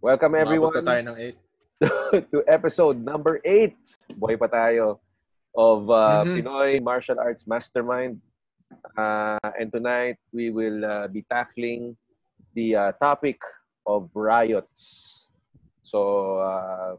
[0.00, 2.30] Welcome Umabot everyone na tayo ng 8.
[2.34, 3.74] to episode number 8.
[4.18, 4.98] Boy pa tayo
[5.54, 6.34] of uh, Mhm.
[6.38, 8.18] Pinoy Martial Arts Mastermind.
[8.94, 11.96] Uh, and tonight we will uh, be tackling
[12.54, 13.40] the uh, topic
[13.88, 15.26] of riots.
[15.82, 16.94] So uh,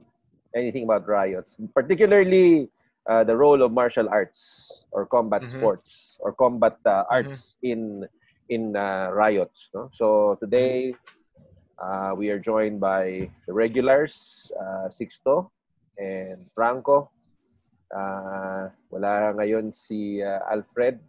[0.56, 2.68] anything about riots, particularly
[3.08, 5.56] uh, the role of martial arts or combat Mhm.
[5.56, 7.14] sports or combat uh, Mhm.
[7.16, 8.04] arts in
[8.50, 9.70] in uh, riots.
[9.72, 9.88] No?
[9.94, 10.98] So today
[11.82, 15.50] uh, we are joined by the regulars, uh, Sixto
[15.98, 17.10] and Franco.
[17.90, 21.00] Uh, wala ngayon si uh, Alfred.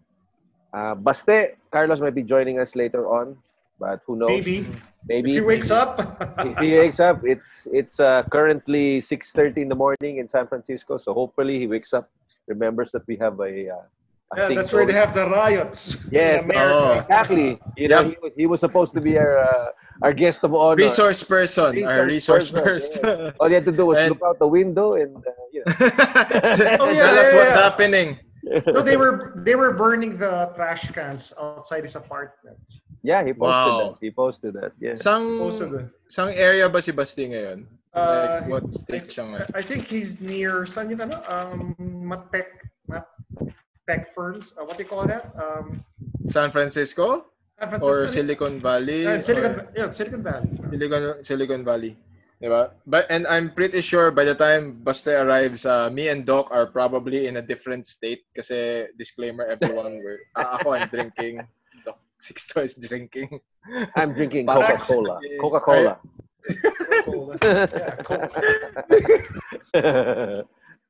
[0.73, 3.37] Uh, Baste, Carlos might be joining us later on,
[3.79, 4.47] but who knows?
[4.47, 4.67] Maybe.
[5.09, 5.33] Maybe.
[5.33, 5.99] If he wakes up.
[6.39, 10.99] if he wakes up, it's it's uh, currently 6:30 in the morning in San Francisco.
[10.99, 12.09] So hopefully he wakes up,
[12.47, 13.77] remembers that we have a.
[13.77, 13.87] Uh,
[14.31, 16.07] a yeah, thing that's where they have the riots.
[16.13, 17.03] Yes, in America.
[17.03, 17.59] exactly.
[17.77, 18.11] You know, Yep.
[18.11, 19.75] he was he was supposed to be our uh,
[20.07, 20.77] our guest of honor.
[20.79, 21.83] Resource person.
[21.85, 23.35] Our Resource resource person, person.
[23.41, 25.73] All you had to do was And- look out the window and uh, you know.
[26.81, 27.63] Oh, yeah, Tell us yeah, what's yeah.
[27.67, 28.09] happening.
[28.73, 32.57] no, they were they were burning the trash cans outside his apartment.
[33.05, 33.79] yeah, he posted Wow.
[33.93, 33.99] that.
[34.01, 34.73] He posted that.
[34.81, 34.95] Yeah.
[34.97, 37.69] Sang, Most of the, sang area ba si Basti ngayon?
[37.93, 39.49] uh, like, what I, state siya ngayon?
[39.53, 41.21] I think he's near saan yung ano?
[41.29, 41.77] Um,
[42.09, 42.65] Matec,
[43.91, 44.55] Matec firms.
[44.55, 45.35] Uh, what do you call that?
[45.35, 45.83] Um,
[46.27, 47.27] San Francisco?
[47.59, 48.05] San Francisco.
[48.05, 49.07] Or Silicon Valley?
[49.07, 50.49] Uh, Silicon, or yeah, Silicon Valley.
[50.71, 51.97] Silicon, Silicon Valley.
[52.43, 52.71] Diba?
[52.87, 56.67] But, and I'm pretty sure by the time Basti arrives, uh, me and Doc are
[56.67, 61.45] probably in a different state kasi disclaimer everyone, we're, ah, ako I'm drinking.
[61.85, 63.41] Doc Sixto is drinking.
[63.97, 65.21] I'm drinking Parang- Coca-Cola.
[65.41, 66.01] Coca-Cola.
[67.45, 68.25] yeah, cool.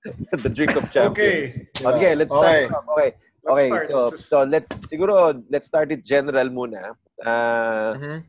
[0.05, 1.57] The drink of champions.
[1.57, 1.85] Okay.
[1.85, 2.71] Okay, let's start.
[2.71, 2.75] Okay.
[2.93, 3.11] Okay.
[3.45, 3.87] Let's Okay, start.
[3.89, 6.93] so This is- so let's siguro let's start it general muna.
[7.25, 8.25] Uh, Mhm.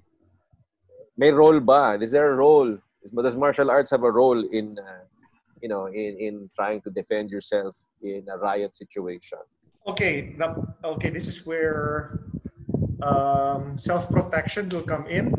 [1.17, 1.97] may role ba?
[2.01, 2.77] Is there a role?
[3.23, 5.03] Does martial arts have a role in uh,
[5.61, 9.39] you know in in trying to defend yourself in a riot situation?
[9.87, 10.37] Okay,
[10.85, 12.21] okay, this is where
[13.01, 15.33] um, self-protection will come in.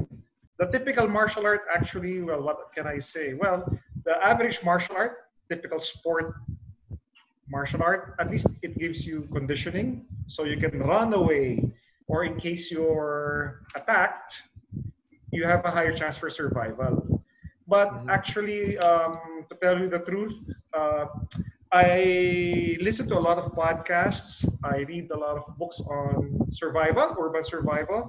[0.58, 3.34] The typical martial art, actually, well, what can I say?
[3.34, 3.66] Well,
[4.04, 6.32] the average martial art, typical sport
[7.52, 11.60] martial art, at least it gives you conditioning, so you can run away,
[12.08, 14.48] or in case you're attacked,
[15.36, 16.94] you have a higher chance for survival.
[17.68, 18.08] But Mhm.
[18.16, 20.36] actually, um, to tell you the truth,
[20.72, 21.06] uh,
[21.72, 24.44] I listen to a lot of podcasts.
[24.64, 26.16] I read a lot of books on
[26.48, 28.00] survival, urban survival.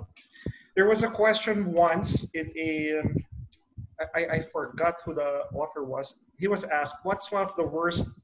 [0.75, 3.03] There was a question once in a,
[4.19, 6.07] I, I forgot who the author was.
[6.43, 8.19] He was asked, "What's one of the worst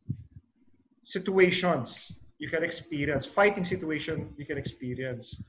[1.08, 3.24] situations you can experience?
[3.24, 5.40] Fighting situation you can experience?"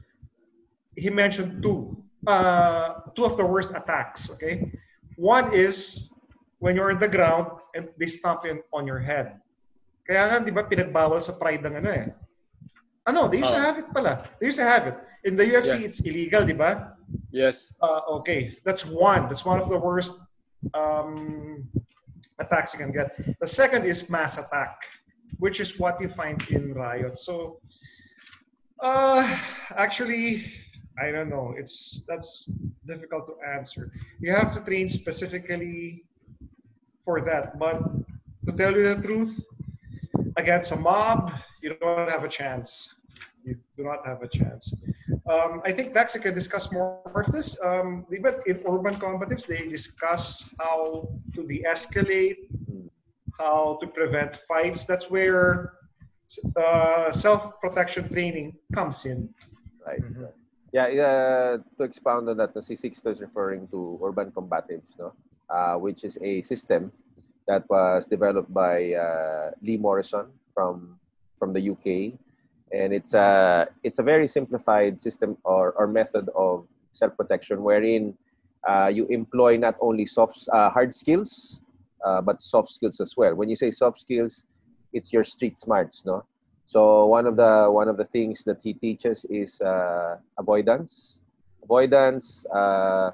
[0.94, 1.98] He mentioned two,
[2.30, 4.30] uh, two of the worst attacks.
[4.38, 4.70] Okay,
[5.18, 6.14] one is
[6.62, 9.42] when you're on the ground and they stomp in on your head.
[10.06, 12.06] Kaya nga, di ba, pinagbawal sa pride ng ano eh.
[13.02, 13.66] Ano, they used to Oh.
[13.66, 14.22] have it pala.
[14.38, 14.96] They used to have it.
[15.26, 15.86] In the UFC, Yeah.
[15.90, 16.94] it's illegal, di ba?
[17.34, 17.74] Yes.
[17.82, 19.26] Uh, okay, that's one.
[19.26, 20.22] That's one of the worst
[20.70, 21.66] um,
[22.40, 23.08] attacks you can get.
[23.40, 24.82] The second is mass attack,
[25.38, 27.24] which is what you find in riots.
[27.24, 27.60] So,
[28.80, 29.22] uh,
[29.76, 30.42] actually,
[30.98, 31.54] I don't know.
[31.56, 32.46] It's that's
[32.86, 33.92] difficult to answer.
[34.20, 36.04] You have to train specifically
[37.02, 37.58] for that.
[37.58, 37.80] But
[38.46, 39.40] to tell you the truth,
[40.36, 42.99] against a mob, you don't have a chance.
[43.44, 44.74] You do not have a chance.
[45.28, 47.56] Um, I think Max can discuss more of this.
[47.64, 52.50] Um, even in urban combatives, they discuss how to de-escalate,
[53.38, 54.84] how to prevent fights.
[54.84, 55.72] That's where
[56.56, 59.32] uh, self-protection training comes in.
[59.86, 60.02] Right.
[60.02, 60.28] Mhm.
[60.72, 65.12] Yeah, uh, to expound on that, si Sixto is referring to urban combatives, no?
[65.50, 66.92] Uh, which is a system
[67.48, 70.94] that was developed by uh, Lee Morrison from
[71.42, 72.14] from the UK,
[72.72, 78.14] and it's a it's a very simplified system or, or method of self protection wherein
[78.68, 81.60] uh, you employ not only soft uh, hard skills
[82.04, 83.34] uh, but soft skills as well.
[83.34, 84.44] When you say soft skills,
[84.92, 86.24] it's your street smarts, no?
[86.66, 91.20] So one of the one of the things that he teaches is uh, avoidance,
[91.62, 93.10] avoidance, uh,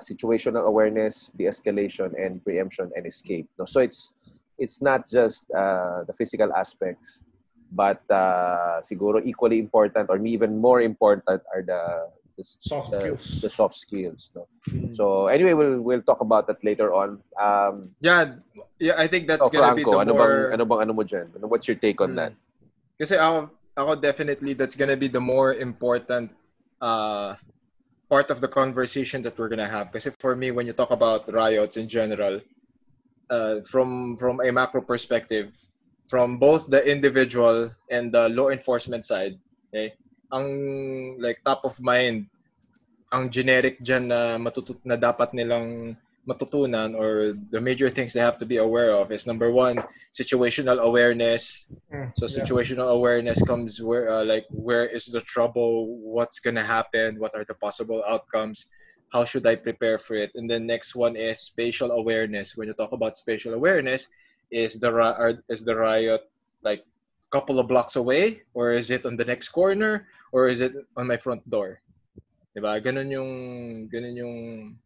[0.00, 3.46] situational awareness, de-escalation, and preemption and escape.
[3.58, 3.64] No?
[3.64, 4.12] So it's
[4.58, 7.22] it's not just uh, the physical aspects,
[7.74, 11.82] but uh, siguro equally important or even more important are the
[12.36, 13.24] the, Soft the, skills.
[13.42, 14.30] the soft skills.
[14.34, 14.46] No?
[14.66, 14.90] Mm.
[14.96, 17.22] So anyway, we'll we'll talk about that later on.
[17.38, 18.34] Um, Yeah,
[18.78, 20.50] yeah, I think that's so gonna be the ano more...
[20.50, 21.30] bang ano bang ano mo dyan?
[21.36, 22.18] Ano, what's your take on Mm.
[22.18, 22.32] that?
[22.98, 26.34] Kasi ako, ako definitely that's gonna be the more important
[26.82, 27.38] uh,
[28.10, 29.94] part of the conversation that we're gonna have.
[29.94, 32.42] Because for me, when you talk about riots in general,
[33.30, 35.54] uh, from from a macro perspective,
[36.06, 39.94] from both the individual and the law enforcement side, okay,
[40.32, 42.26] ang like top of mind,
[43.12, 48.38] ang generic dyan na matutut na dapat nilang matutunan or the major things they have
[48.38, 49.76] to be aware of is number one
[50.08, 51.68] situational awareness.
[51.92, 52.40] Mm, so yeah.
[52.40, 55.86] situational awareness comes where uh, like where is the trouble?
[56.00, 57.20] What's gonna happen?
[57.20, 58.66] What are the possible outcomes?
[59.12, 60.32] How should i prepare for it?
[60.34, 62.56] And then next one is spatial awareness.
[62.56, 64.08] When you talk about spatial awareness
[64.54, 64.90] is the
[65.50, 66.22] is the riot
[66.62, 70.62] like a couple of blocks away or is it on the next corner or is
[70.62, 71.82] it on my front door
[72.54, 72.78] Diba?
[72.78, 73.32] Ganun yung
[73.90, 74.36] ganun yung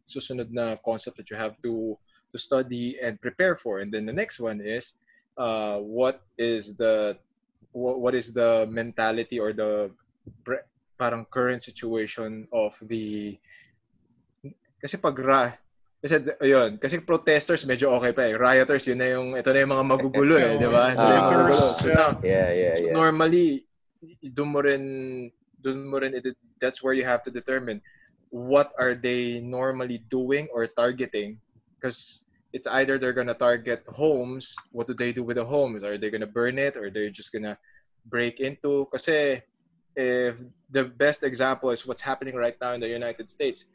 [0.01, 1.93] susunod na concept that you have to
[2.33, 3.77] to study and prepare for.
[3.77, 4.97] And then the next one is
[5.37, 7.21] uh, what is the
[7.69, 9.93] what, what is the mentality or the
[10.41, 10.65] pre-
[10.97, 13.37] parang current situation of the
[14.81, 15.13] kasi pag
[15.99, 18.33] kasi ayun, kasi protesters medyo okay pa eh.
[18.39, 20.95] Rioters yun na yung ito na yung mga magugulo eh, di ba?
[20.95, 21.31] Ito na yung Ah.
[21.35, 21.65] magugulo.
[21.75, 21.99] So Yeah.
[21.99, 23.67] now, Yeah, yeah, So normally,
[24.31, 24.83] doon mo rin,
[25.59, 26.15] doon mo rin,
[26.63, 27.83] that's where you have to determine
[28.31, 31.35] what are they normally doing or targeting.
[31.75, 32.23] Because
[32.55, 35.83] it's either they're gonna target homes, what do they do with the homes?
[35.83, 37.59] Are they gonna burn it or they're just gonna
[38.07, 38.87] break into?
[38.95, 39.43] Kasi
[39.99, 40.39] if
[40.71, 43.67] the best example is what's happening right now in the United States,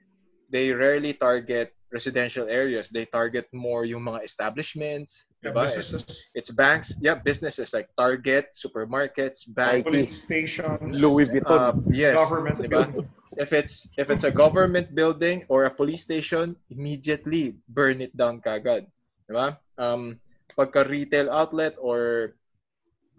[0.48, 2.90] they rarely target residential areas.
[2.90, 5.70] They target more yung mga establishments, Yeah, diba?
[5.70, 11.54] businesses, It's banks, yeah, businesses like Target, supermarkets, banks, police stations, Louis Vuitton.
[11.54, 12.90] uh, yes, government diba?
[12.90, 13.06] buildings.
[13.38, 18.42] If it's if it's a government building or a police station, immediately burn it down
[18.42, 18.90] kagad,
[19.30, 19.58] diba?
[19.78, 20.18] Um,
[20.58, 22.34] pagka retail outlet or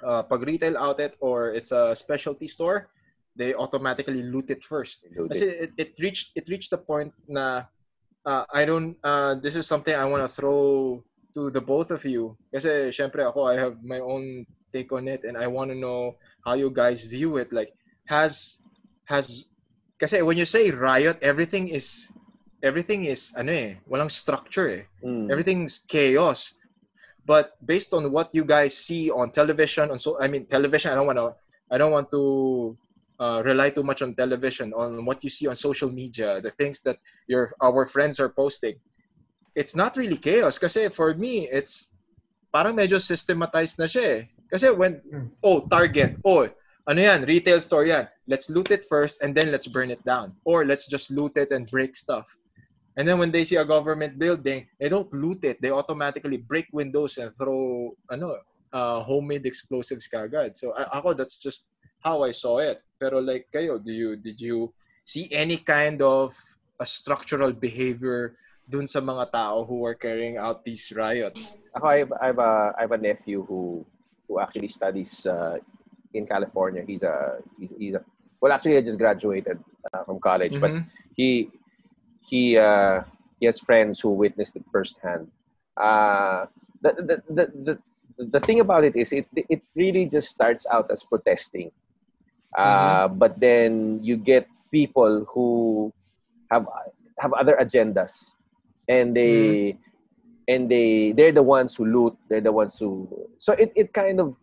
[0.04, 2.88] uh, pag retail outlet or it's a specialty store,
[3.36, 5.04] they automatically loot it first.
[5.16, 5.56] Loot Kasi it.
[5.60, 7.68] it, it reached it reached the point na
[8.26, 12.04] uh, I don't uh, this is something I want to throw to the both of
[12.06, 12.38] you.
[12.54, 16.18] Kasi syempre ako I have my own take on it and I want to know
[16.44, 17.72] how you guys view it like
[18.12, 18.60] has
[19.08, 19.48] has
[19.98, 22.12] kasi when you say riot everything is
[22.60, 25.30] everything is ano eh walang structure eh Mm.
[25.30, 26.58] everything's chaos
[27.30, 30.98] but based on what you guys see on television on so i mean television i
[30.98, 31.30] don't want to
[31.70, 32.74] i don't want to
[33.20, 36.82] uh, rely too much on television on what you see on social media the things
[36.82, 36.98] that
[37.28, 38.76] your our friends are posting
[39.56, 41.92] it's not really chaos kasi for me it's
[42.52, 44.22] parang medyo systematized na siya eh
[44.52, 45.32] kasi when Hmm.
[45.44, 46.48] oh target oh
[46.86, 50.36] ano yan retail store yan let's loot it first and then let's burn it down
[50.46, 52.28] or let's just loot it and break stuff
[52.98, 55.62] and then when they see a government building, they don't loot it.
[55.62, 58.40] They automatically break windows and throw ano,
[58.72, 60.56] uh, homemade explosives kagad.
[60.56, 61.68] So I, ako that's just
[62.00, 62.80] how I saw it.
[63.00, 64.72] Pero like kayo, do you did you
[65.04, 66.34] see any kind of
[66.80, 71.60] a structural behavior dun sa mga tao who are carrying out these riots?
[71.76, 73.84] Ako, I have, I have a I have a nephew who
[74.28, 75.60] who actually studies uh,
[76.16, 76.84] in California.
[76.88, 78.02] He's a he's, he's a
[78.42, 79.58] well, actually, I just graduated
[79.94, 80.86] uh, from college, but Mhm.
[81.16, 81.50] he
[82.24, 83.04] he uh,
[83.40, 85.28] he has friends who witnessed it firsthand.
[85.76, 86.46] Uh,
[86.82, 87.74] the, the, the, the,
[88.18, 91.72] the thing about it is it it really just starts out as protesting,
[92.58, 95.92] uh, but then you get people who
[96.52, 96.68] have
[97.20, 98.12] have other agendas,
[98.88, 99.78] and they
[100.48, 102.16] and they they're the ones who loot.
[102.30, 104.36] They're the ones who so it, it kind of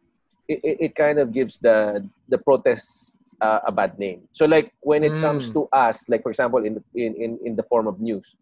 [0.48, 4.28] it, it kind of gives the the protests uh, a bad name.
[4.32, 5.54] So like when it comes Mm.
[5.54, 8.36] to us, like for example in the, in, in in the form of news,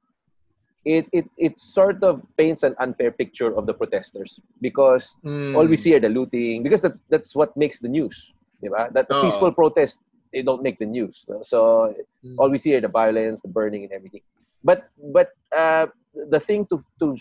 [0.84, 5.54] it, it it sort of paints an unfair picture of the protesters because Mm.
[5.56, 8.16] all we see are the looting because that, that's what makes the news.
[8.62, 8.92] Diba?
[8.92, 9.22] That the Oo.
[9.24, 9.98] peaceful protest
[10.32, 11.24] they don't make the news.
[11.42, 11.90] So
[12.24, 12.36] Mm.
[12.38, 14.22] all we see are the violence, the burning, and everything.
[14.62, 17.16] But but uh, the thing to to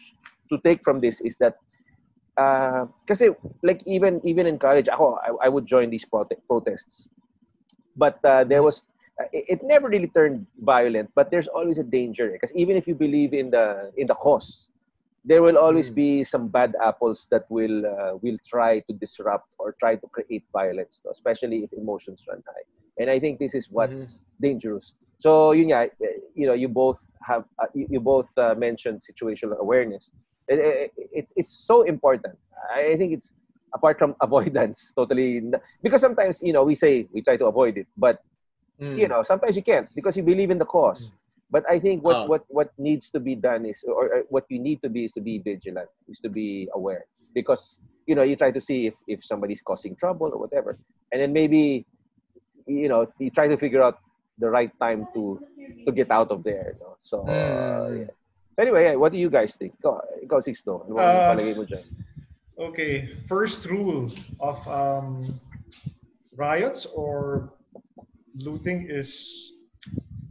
[0.51, 1.55] to take from this is that
[2.35, 3.23] because
[3.63, 7.07] like even even in college, ako, I, I would join these prote- protests,
[7.95, 8.83] but uh, there was
[9.19, 11.09] uh, it, it never really turned violent.
[11.15, 14.69] But there's always a danger because even if you believe in the in the cause,
[15.25, 15.95] there will always Mm.
[15.95, 20.43] be some bad apples that will uh, will try to disrupt or try to create
[20.53, 22.65] violence, especially if emotions run high.
[22.99, 24.93] And I think this is what's dangerous.
[25.19, 29.59] So yun nga, eh, you know, you both have uh, you, both uh, mentioned situational
[29.59, 30.09] awareness.
[30.47, 32.35] It- it- it's it's so important.
[32.73, 33.33] I think it's
[33.75, 35.43] apart from avoidance, totally
[35.83, 38.19] because sometimes you know we say we try to avoid it, but
[38.79, 38.95] Mm.
[38.95, 41.11] you know sometimes you can't because you believe in the cause.
[41.49, 42.25] But I think what, Ah.
[42.29, 45.13] what what needs to be done is or, or what you need to be is
[45.17, 48.93] to be vigilant, is to be aware because you know you try to see if,
[49.07, 50.77] if somebody's causing trouble or whatever,
[51.11, 51.85] and then maybe
[52.69, 53.97] you know you try to figure out
[54.37, 55.41] the right time to
[55.85, 56.77] to get out of there.
[56.79, 56.95] No?
[57.01, 57.99] So, uh, Mm.
[58.05, 58.13] yeah.
[58.53, 59.73] so anyway, what do you guys think?
[59.81, 61.85] Go ikaw Sixto, ano bang Uh, palagay mo dyan?
[62.59, 62.93] Okay,
[63.25, 65.33] first rule of um,
[66.37, 67.49] riots or
[68.45, 69.09] looting is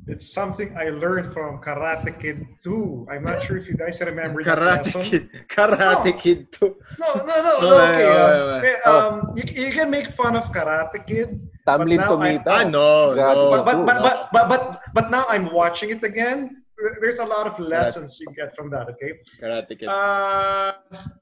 [0.08, 3.06] it's something I learned from Karate Kid 2.
[3.10, 5.02] I'm not sure if you guys remember Karate lesson.
[5.02, 5.30] Kid.
[5.48, 6.12] Karate No.
[6.22, 6.76] Kid too.
[6.98, 7.90] No, no, no, no.
[7.90, 8.74] Okay, Okay, okay, um, okay.
[8.74, 11.28] eh, um, you, you can make fun of Karate Kid,
[11.66, 12.48] Tamlyn now I- Tomita.
[12.48, 13.50] Ah, no, no.
[13.52, 14.62] but but, Oh, but but but but
[14.94, 16.62] but now I'm watching it again.
[17.00, 18.86] There's a lot of lessons you get from that.
[18.94, 19.12] Okay.
[19.42, 19.88] Karate Kid.
[19.90, 20.72] Uh,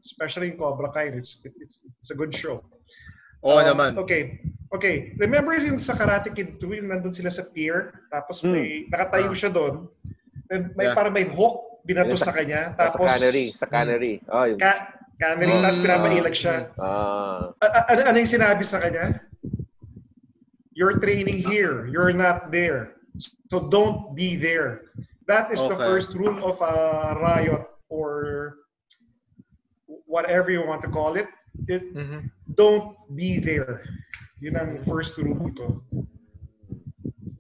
[0.05, 2.63] especially in Cobra Kai, it's it's it's a good show.
[3.47, 3.91] Oo Um, naman.
[3.97, 4.43] Okay.
[4.75, 5.15] Okay.
[5.17, 9.49] Remember yung sa Karate Kid 2, yung nandun sila sa pier, tapos may nakatayo siya
[9.49, 9.87] doon.
[10.51, 10.97] And may Yeah.
[10.99, 12.75] parang may hook binato sa sa- kanya.
[12.75, 13.47] sa Tapos cannery.
[13.55, 14.15] Sa cannery.
[14.27, 15.63] Oh, yung, Ka cannery, Mm.
[15.63, 16.57] tapos pinapailag siya.
[16.77, 17.55] ah,
[17.87, 19.23] ano, ano yung sinabi sa kanya?
[20.75, 21.87] You're training here.
[21.87, 22.99] You're not there.
[23.49, 24.93] So don't be there.
[25.25, 25.87] That is the Okay.
[25.87, 26.75] first rule of a
[27.17, 28.13] riot or
[30.05, 31.31] whatever you want to call it.
[31.65, 32.31] It Mhm.
[32.55, 33.83] don't be there.
[34.41, 35.81] Yun ang first rule ko.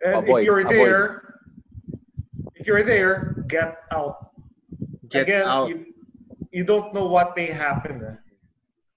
[0.04, 0.72] And Avoid, if you're avoid.
[0.72, 1.02] there,
[2.56, 4.32] if you're there, get out.
[5.08, 5.68] Get Again, out.
[5.68, 5.92] You,
[6.50, 8.02] you don't know what may happen.
[8.02, 8.16] eh.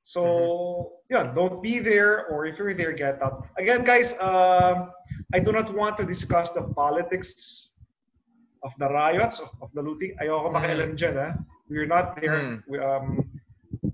[0.01, 1.13] So, Mm-hmm.
[1.13, 3.45] yeah, don't be there, or if you're there, get out.
[3.57, 4.89] Again, guys, um,
[5.33, 7.75] I do not want to discuss the politics
[8.65, 10.17] of the riots, of, of the looting.
[10.17, 10.55] Ayoko Mhm.
[10.57, 11.29] makialam dyan, ha?
[11.69, 12.41] We're not there.
[12.41, 12.55] Mm.
[12.65, 13.28] We, um,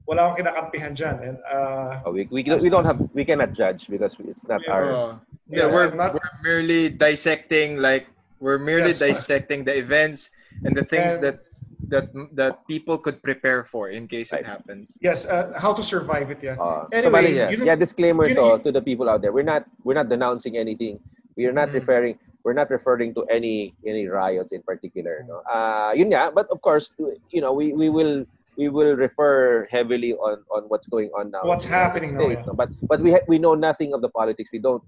[0.06, 1.16] wala akong kinakampihan dyan.
[1.22, 4.62] And, uh, oh, we, we, don't- we don't have, we cannot judge because it's not
[4.66, 4.72] Yeah.
[4.74, 5.08] our, Oo.
[5.50, 8.08] yeah, Yes, we're, not- we're merely dissecting like
[8.40, 9.00] we're merely Yes.
[9.00, 10.30] dissecting the events
[10.64, 11.38] and the things And- that
[11.86, 14.98] that that people could prepare for in case it happens.
[15.06, 16.58] yes, uh, how to survive it, yeah.
[16.58, 19.06] Uh, so Anyway, bali, yeah, you know- yeah, disclaimer you to, know- to the people
[19.06, 19.30] out there.
[19.30, 20.98] We're not we're not denouncing anything.
[21.38, 21.78] We are not Mm.
[21.84, 25.22] referring we're not referring to any any riots in particular.
[25.30, 25.46] No?
[25.46, 26.90] Uh, yun nga, but of course,
[27.30, 28.26] you know, we, we will
[28.58, 31.42] we will refer heavily on on what's going on now.
[31.44, 32.54] What's in the United happening now, yeah.
[32.54, 34.50] But but we ha- we know nothing of the politics.
[34.52, 34.84] We don't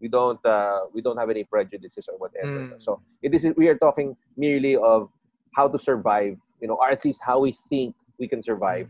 [0.00, 2.74] we don't uh, we don't have any prejudices or whatever.
[2.74, 2.82] Mm.
[2.82, 5.10] So it is we are talking merely of
[5.54, 8.88] how to survive, you know, or at least how we think we can survive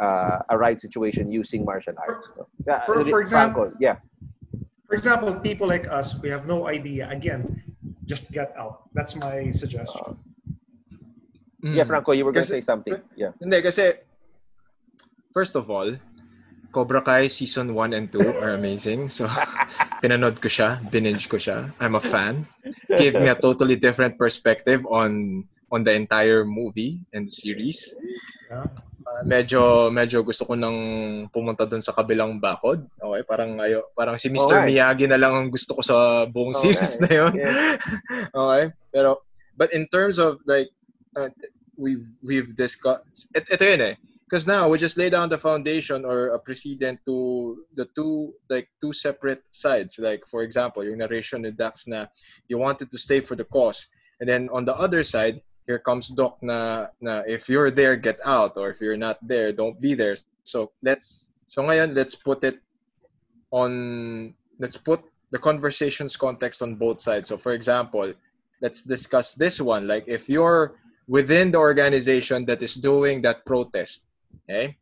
[0.00, 2.30] uh, a right situation using martial arts.
[2.66, 3.96] Yeah, For- for example- Franco, yeah,
[4.86, 7.08] For example, people like us, we have no idea.
[7.10, 7.62] Again,
[8.04, 8.86] just get out.
[8.92, 10.18] That's my suggestion.
[11.64, 11.74] Mm.
[11.80, 13.00] yeah, Franco, you were going to Kasi- say something.
[13.16, 13.32] Yeah.
[13.40, 13.96] Hindi kasi
[15.32, 15.96] first of all,
[16.74, 19.08] Cobra Kai season 1 and 2 are amazing.
[19.08, 19.24] So
[20.04, 21.72] pinanood ko siya, binge ko siya.
[21.80, 22.44] I'm a fan.
[23.00, 25.42] Gave me a totally different perspective on
[25.72, 27.94] on the entire movie and series.
[28.50, 28.68] Yeah.
[29.04, 30.76] Uh, medyo medyo gusto ko nang
[31.30, 32.88] pumunta doon sa kabilang bakod.
[32.98, 34.64] Okay, parang ayo, parang si Mr.
[34.64, 34.74] Okay.
[34.74, 36.74] Miyagi na lang ang gusto ko sa buong Okay.
[36.74, 37.32] series na 'yon.
[37.38, 37.76] Yeah.
[38.34, 39.22] okay, pero
[39.54, 40.72] but in terms of like
[41.14, 41.30] uh,
[41.76, 43.94] we've we've discussed it, ito eh.
[44.24, 48.68] Because now we just lay down the foundation or a precedent to the two like
[48.80, 49.98] two separate sides.
[49.98, 52.06] Like for example, your narration ni Dax na
[52.48, 53.86] you wanted to stay for the cause,
[54.20, 58.18] and then on the other side, here comes Doc na na if you're there, get
[58.24, 60.16] out, or if you're not there, don't be there.
[60.42, 62.58] So let's so ngayon let's put it
[63.52, 67.28] on let's put the conversation's context on both sides.
[67.28, 68.12] So for example,
[68.60, 69.86] let's discuss this one.
[69.86, 74.06] Like if you're within the organization that is doing that protest,
[74.44, 74.76] okay?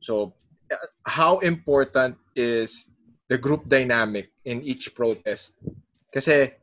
[0.00, 0.32] So
[0.72, 2.88] uh, how important is
[3.28, 5.56] the group dynamic in each protest?
[6.12, 6.54] Kasi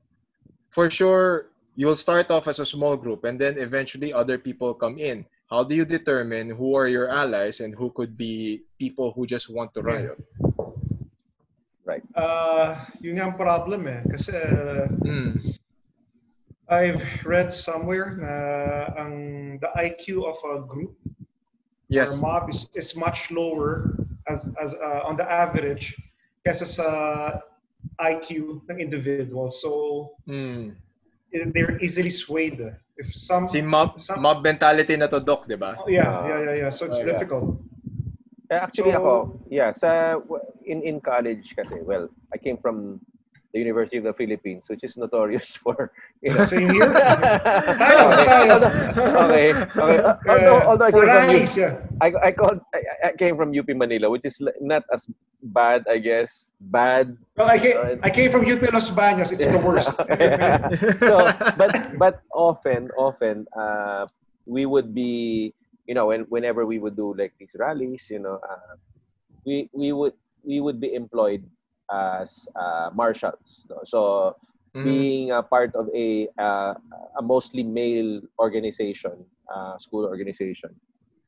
[0.70, 4.98] for sure you'll start off as a small group and then eventually other people come
[4.98, 5.26] in.
[5.50, 9.54] How do you determine who are your allies and who could be people who just
[9.54, 10.18] want to riot?
[11.86, 12.02] Right.
[12.16, 14.02] Uh, yun nga ang problem eh.
[14.08, 15.54] Kasi uh, Mm.
[16.70, 18.34] I've read somewhere na
[18.96, 19.14] ang
[19.60, 20.96] the IQ of a group
[21.92, 22.18] Yes.
[22.18, 23.94] or mob is, is much lower
[24.26, 25.94] as as uh, on the average
[26.48, 26.88] kesa sa
[28.00, 29.46] IQ ng individual.
[29.52, 29.70] So
[30.26, 30.74] Mm.
[31.54, 32.58] they're easily swayed.
[32.98, 35.76] If some Si mob, Some- mob mentality na to, Doc, di ba?
[35.78, 36.72] Oh, yeah, yeah, yeah, yeah.
[36.72, 37.46] So it's Oh, difficult.
[38.50, 39.14] Eh, Actually So- ako,
[39.50, 40.18] yeah, sa
[40.66, 43.02] in in college kasi, well, I came from
[43.54, 46.44] the University of the Philippines, which is notorious for, you know.
[46.44, 46.90] Same here.
[46.90, 49.54] okay, okay, okay.
[50.28, 51.60] Although, although I came from U- rallies.
[52.02, 55.08] I, I called I, I came from UP Manila, which is not as
[55.44, 56.52] bad, I guess.
[56.60, 57.16] Bad.
[57.38, 59.32] Well, I came, I came from UP Los Baños.
[59.32, 59.94] It's the worst.
[61.00, 64.08] so, but but often, often, uh,
[64.46, 65.54] we would be,
[65.86, 68.76] you know, when, whenever we would do like these rallies, you know, uh,
[69.46, 71.46] we we would we would be employed
[71.92, 73.66] as uh, marshals.
[73.70, 73.82] no?
[73.86, 74.36] So
[74.74, 74.84] Mhm.
[74.90, 76.74] being a part of a uh,
[77.20, 79.22] a mostly male organization,
[79.54, 80.74] uh, school organization.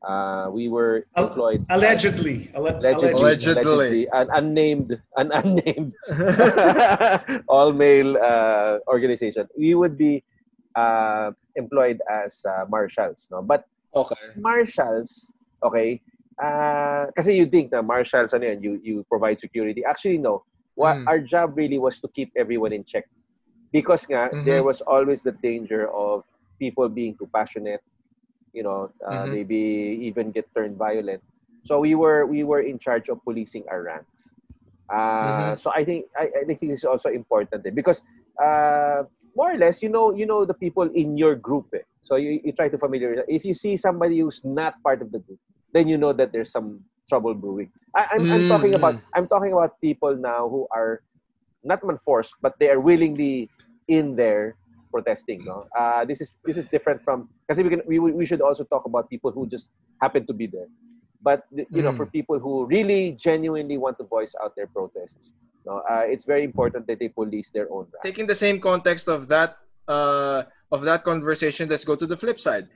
[0.02, 2.50] Uh, we were Al- employed Allegedly.
[2.58, 3.62] Alle- allegedly, Allegedly.
[3.62, 5.94] allegedly, an unnamed an unnamed
[7.54, 9.46] all male uh, organization.
[9.58, 10.24] We would be
[10.76, 13.42] uh, employed as uh, marshals, no?
[13.42, 14.18] But okay.
[14.36, 15.32] marshals,
[15.64, 16.02] okay,
[16.42, 19.84] uh, kasi you think na marshals, ano yan, you, you provide security.
[19.86, 20.44] Actually, no.
[20.76, 21.08] What Mm.
[21.08, 23.06] Our job really was to keep everyone in check.
[23.72, 24.44] Because nga, Mhm.
[24.46, 26.24] there was always the danger of
[26.60, 27.82] people being too passionate,
[28.54, 29.32] you know, uh, Mhm.
[29.32, 29.60] maybe
[30.08, 31.24] even get turned violent.
[31.64, 34.32] So we were we were in charge of policing our ranks.
[34.92, 35.60] Uh, Mhm.
[35.60, 38.04] So I think I, I think this is also important eh, because
[38.38, 39.04] uh,
[39.36, 41.68] more or less you know you know the people in your group.
[41.74, 41.84] Eh.
[42.02, 43.26] So you, you try to familiarize.
[43.28, 45.40] If you see somebody who's not part of the group,
[45.76, 46.80] then you know that there's some
[47.12, 47.70] trouble brewing.
[47.96, 48.80] I, I'm, I'm talking Mm.
[48.80, 51.04] about I'm talking about people now who are
[51.64, 53.50] not man forced, but they are willingly
[53.88, 54.56] in there
[54.92, 55.44] protesting.
[55.46, 58.64] No, uh, this is this is different from because we can we we should also
[58.64, 59.68] talk about people who just
[60.02, 60.68] happen to be there.
[61.22, 61.98] But you know, Mm.
[61.98, 65.34] for people who really genuinely want to voice out their protests,
[65.66, 67.88] no, uh, it's very important that they police their own.
[68.04, 72.40] Taking the same context of that uh, of that conversation, let's go to the flip
[72.40, 72.68] side.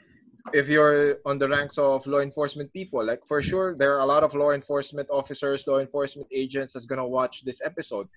[0.54, 4.08] If you're on the ranks of law enforcement people, like for sure, there are a
[4.08, 8.08] lot of law enforcement officers, law enforcement agents that's gonna watch this episode.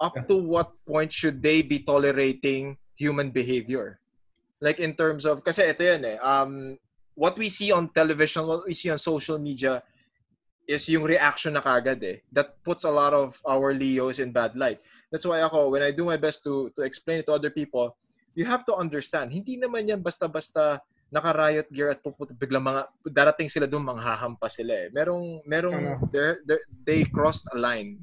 [0.00, 0.28] Up Yeah.
[0.28, 3.98] to what point should they be tolerating human behavior?
[4.60, 6.78] Like in terms of, kasi ito yan eh, um,
[7.16, 9.82] what we see on television, what we see on social media
[10.68, 12.22] is yung reaction na kagad eh.
[12.30, 14.78] That puts a lot of our LEOs in bad light.
[15.10, 17.96] That's why ako, when I do my best to to explain it to other people,
[18.38, 20.80] you have to understand, hindi naman yan basta-basta
[21.12, 24.88] naka-riot gear at pupunta biglang mga darating sila doon manghahampas sila eh.
[24.88, 28.00] Merong merong they're, they're, they crossed a line.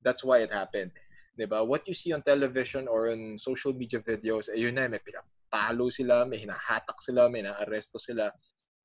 [0.00, 0.96] That's why it happened.
[1.36, 1.60] 'Di ba?
[1.60, 6.24] What you see on television or on social media videos, ayun na, may pinapalo sila,
[6.24, 8.32] may hinahatak sila, may naaresto sila.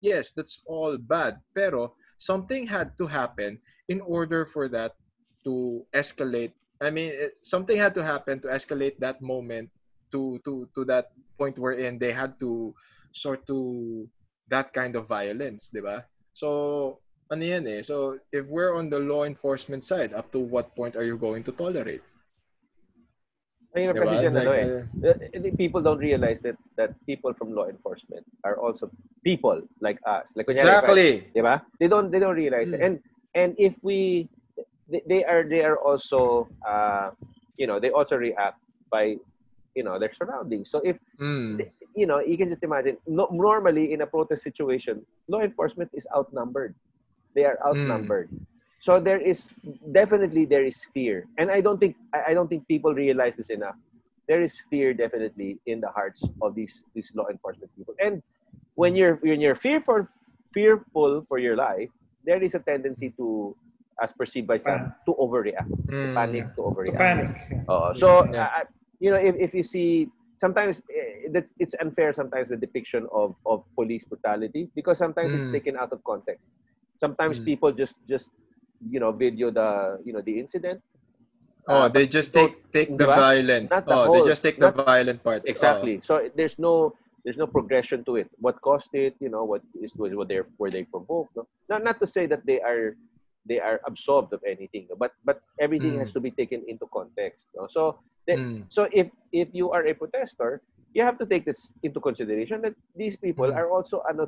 [0.04, 1.40] Yes, that's all bad.
[1.56, 3.56] Pero something had to happen
[3.88, 5.00] in order for that
[5.48, 6.52] to escalate.
[6.84, 9.72] I mean, it, something had to happen to escalate that moment
[10.12, 12.76] to to to that point wherein they had to
[13.14, 14.08] sort to
[14.50, 16.04] that kind of violence, di ba?
[16.34, 17.00] So,
[17.32, 17.82] ano yan eh.
[17.82, 21.44] So, if we're on the law enforcement side, up to what point are you going
[21.48, 22.04] to tolerate?
[23.72, 24.04] Mahirap Diba?
[24.04, 24.68] kasi dyan, ano eh.
[25.08, 28.92] uh, I think people don't realize that that people from law enforcement are also
[29.24, 30.28] people like us.
[30.36, 31.12] Like kunyari, exactly.
[31.32, 31.64] di ba?
[31.80, 32.84] They don't they don't realize it.
[32.84, 32.86] Mm.
[32.86, 32.94] And
[33.32, 34.28] and if we
[34.92, 37.16] they, they are they are also uh
[37.62, 38.60] you know, they also react
[38.92, 39.16] by
[39.76, 40.70] you know, their surroundings.
[40.70, 41.60] So if Mm.
[42.00, 46.08] you know, you can just imagine no, normally in a protest situation, law enforcement is
[46.16, 46.74] outnumbered.
[47.36, 48.32] They are outnumbered.
[48.80, 49.52] So there is
[49.92, 51.28] definitely there is fear.
[51.38, 53.76] And I don't think I I don't think people realize this enough.
[54.32, 57.94] There is fear definitely in the hearts of these these law enforcement people.
[58.00, 58.24] And
[58.80, 60.08] when you're when you're fearful
[60.56, 61.92] fearful for your life,
[62.24, 63.56] there is a tendency to
[64.02, 66.16] as perceived by some to overreact, to Mm.
[66.16, 66.98] panic, to The overreact.
[66.98, 67.32] panic.
[67.52, 67.68] yeah.
[67.70, 67.92] Oo.
[67.94, 68.50] so, Yeah.
[68.50, 68.66] uh,
[69.02, 73.36] you know, if, if you see, sometimes eh, that's, it's unfair sometimes the depiction of,
[73.46, 75.54] of police brutality because sometimes it's Mm.
[75.58, 76.46] taken out of context.
[77.02, 77.46] Sometimes Mm.
[77.46, 78.30] people just, just,
[78.94, 80.80] you know, video the, you know, the incident.
[81.68, 83.16] Oh, Uh, they just take take the Diba?
[83.26, 83.72] violence.
[83.74, 85.46] Not the oh, whole- they just take the violent parts.
[85.50, 85.52] Oh.
[85.54, 85.96] Exactly.
[86.02, 88.28] So there's no, there's no progression to it.
[88.38, 89.14] What caused it?
[89.20, 91.34] You know, what is what they were they provoked?
[91.38, 91.46] No?
[91.70, 92.98] Not not to say that they are
[93.50, 96.02] they are absorbed of anything, but but everything Mm.
[96.02, 97.50] has to be taken into context.
[97.58, 97.66] No?
[97.70, 98.58] So the- Mm.
[98.70, 100.62] So if if you are a protester,
[100.94, 103.56] you have to take this into consideration that these people Mm.
[103.60, 104.28] are also uh,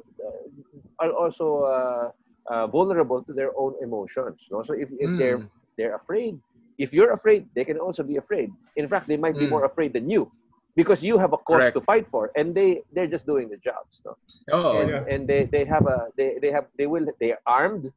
[0.99, 2.05] are also uh,
[2.51, 4.47] uh, vulnerable to their own emotions.
[4.51, 4.61] No?
[4.61, 5.49] So if, if they're Mm.
[5.77, 6.39] they're afraid,
[6.77, 8.49] if you're afraid, they can also be afraid.
[8.75, 9.53] In fact, they might be Mm.
[9.55, 10.31] more afraid than you
[10.75, 11.75] because you have a cause Correct.
[11.77, 14.01] to fight for, and they they're just doing the jobs.
[14.05, 14.11] No?
[14.51, 15.11] Oh, and, yeah.
[15.13, 17.91] and they they have a they they have they will they are armed,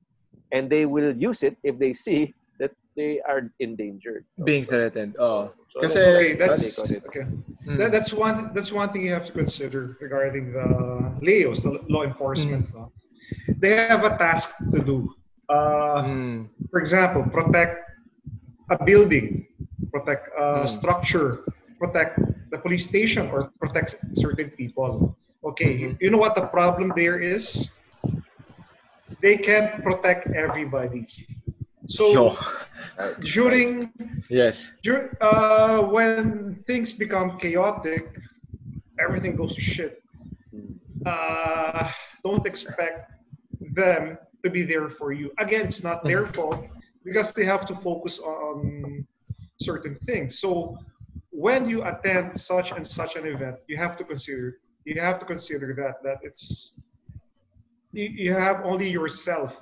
[0.53, 4.25] and they will use it if they see that they are endangered.
[4.39, 4.45] no?
[4.45, 5.17] being threatened.
[5.19, 7.03] Oh, Okay, Got that's it, got it.
[7.09, 7.27] okay.
[7.69, 7.79] Mm.
[7.79, 8.51] That, that's one.
[8.55, 12.73] That's one thing you have to consider regarding the LEOs, the law enforcement.
[12.73, 12.93] no?
[13.61, 15.13] They have a task to do.
[15.49, 16.49] Uh, Mm.
[16.71, 17.79] For example, protect
[18.71, 19.47] a building,
[19.93, 21.45] protect a structure,
[21.79, 22.19] protect
[22.51, 25.15] the police station, or protect certain people.
[25.45, 26.01] Okay, Mhm.
[26.01, 27.71] you know what the problem there is?
[29.23, 31.07] They can't protect everybody.
[31.89, 32.37] So Yo.
[32.99, 33.21] Right.
[33.21, 33.93] during
[34.31, 34.73] Yes.
[35.21, 38.19] Uh, when things become chaotic,
[38.99, 40.03] everything goes to shit.
[40.55, 40.79] Mm.
[41.05, 41.89] Uh,
[42.25, 43.13] don't expect
[43.61, 45.33] them to be there for you.
[45.39, 46.67] Again, it's not their fault
[47.05, 49.07] because they have to focus on
[49.61, 50.39] certain things.
[50.39, 50.79] So
[51.31, 55.25] when you attend such and such an event, you have to consider you have to
[55.25, 56.79] consider that that it's
[57.93, 59.61] you, you have only yourself.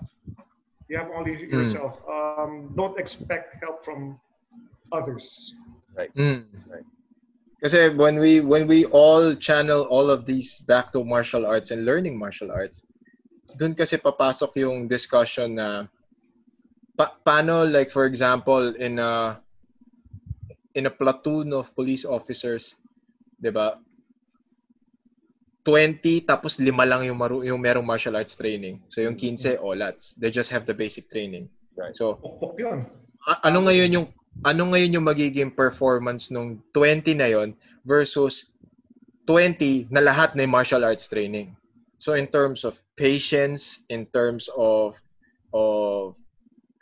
[0.95, 1.99] You have only yourself.
[2.07, 4.15] Um, don't expect help from
[4.95, 5.59] others.
[5.99, 6.47] Mm.
[6.71, 6.87] Right.
[7.59, 11.83] Kasi when we when we all channel all of these back to martial arts and
[11.83, 12.87] learning martial arts,
[13.59, 15.91] dun kasi papasok yung discussion na
[16.95, 19.43] pa- paano like for example in a
[20.79, 22.79] in a platoon of police officers,
[23.43, 23.83] 'di ba?
[25.65, 28.85] 20 tapos lima lang yung maru yung merong martial arts training.
[28.93, 30.13] So yung 15 olats.
[30.21, 31.49] They just have the basic training.
[31.75, 31.97] Right.
[31.97, 32.79] So Pukpok yun.
[33.25, 34.07] A- ano ngayon yung
[34.45, 37.57] ano ngayon yung magiging performance nung 20 na yon
[37.89, 38.53] versus
[39.25, 41.57] 20 na lahat na martial arts training.
[41.97, 45.01] So in terms of patience, in terms of
[45.57, 46.21] of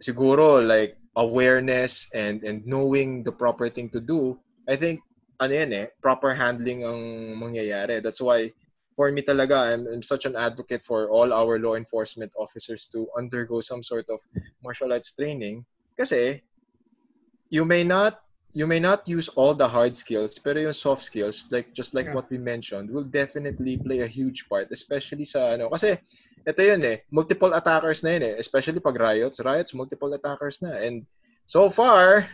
[0.03, 4.35] siguro like awareness and and knowing the proper thing to do,
[4.67, 5.07] I think
[5.39, 7.01] ano yan eh, proper handling ang
[7.39, 8.03] mangyayari.
[8.03, 8.51] That's why
[8.97, 13.09] for me talaga, I'm, I'm such an advocate for all our law enforcement officers to
[13.17, 14.21] undergo some sort of
[14.63, 15.65] martial arts training.
[15.97, 16.43] Kasi
[17.53, 18.21] you may not
[18.53, 22.09] you may not use all the hard skills pero yung soft skills like just like
[22.09, 22.17] Yeah.
[22.17, 25.73] what we mentioned will definitely play a huge part especially sa ano.
[25.73, 25.97] Kasi
[26.45, 29.41] ito yun eh multiple attackers na yun eh especially pag riots.
[29.41, 30.77] Riots multiple attackers na.
[30.81, 31.09] And
[31.49, 32.29] so far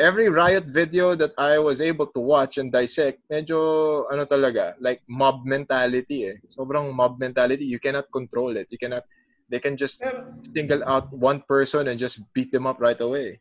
[0.00, 5.04] every riot video that I was able to watch and dissect medyo ano talaga like
[5.04, 9.04] mob mentality eh sobrang mob mentality you cannot control it you cannot
[9.52, 10.08] they can just Eh,
[10.56, 13.36] single out one person and just beat them up right away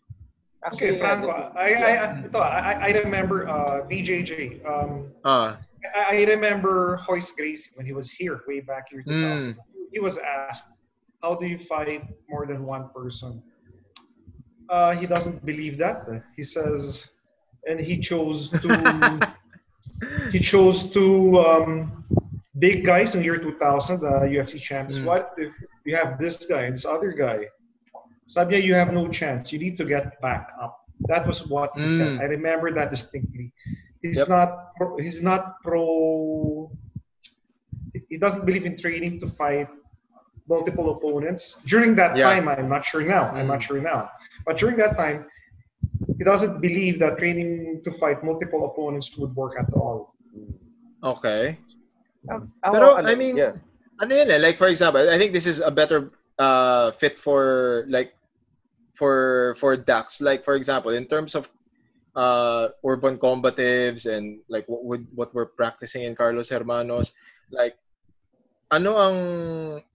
[0.59, 4.59] Okay, Actually, Franco, yeah, I, I, I, ito, I, I remember uh, BJJ.
[4.67, 5.55] Um, ah
[5.95, 9.55] I, I remember Royce Gracie when he was here way back year 2000.
[9.95, 10.67] He was asked,
[11.23, 13.39] "How do you fight more than one person?"
[14.69, 16.05] Uh, he doesn't believe that.
[16.35, 17.09] He says,
[17.67, 18.69] and he chose to
[20.31, 22.05] he chose two um,
[22.59, 24.99] big guys in year 2000, the UFC champions.
[24.99, 25.05] Mm.
[25.05, 25.55] What if
[25.85, 27.47] you have this guy and this other guy?
[28.27, 29.51] Sabi niya, you have no chance.
[29.51, 30.85] You need to get back up.
[31.09, 32.19] That was what he said.
[32.19, 32.21] Mm.
[32.21, 33.51] I remember that distinctly.
[34.05, 34.29] He's Yep.
[34.29, 34.49] not.
[34.77, 36.69] pro- He's not pro.
[38.07, 39.67] He doesn't believe in training to fight
[40.49, 41.61] multiple opponents.
[41.63, 42.25] During that Yeah.
[42.29, 43.29] time, I'm not sure now.
[43.29, 43.67] I'm not Mm.
[43.69, 44.09] sure now.
[44.45, 45.29] But during that time,
[46.17, 50.13] he doesn't believe that training to fight multiple opponents would work at all.
[50.99, 51.55] okay
[52.27, 52.43] Ako,
[52.75, 53.55] Pero, I mean, yeah.
[54.03, 57.87] ano yun eh, like for example, I think this is a better uh, fit for
[57.87, 58.11] like
[58.91, 60.19] for for Dax.
[60.19, 61.47] Like for example, in terms of
[62.19, 67.15] uh, urban combatives and like what would what we're practicing in Carlos Hermanos,
[67.55, 67.79] like
[68.69, 69.17] ano ang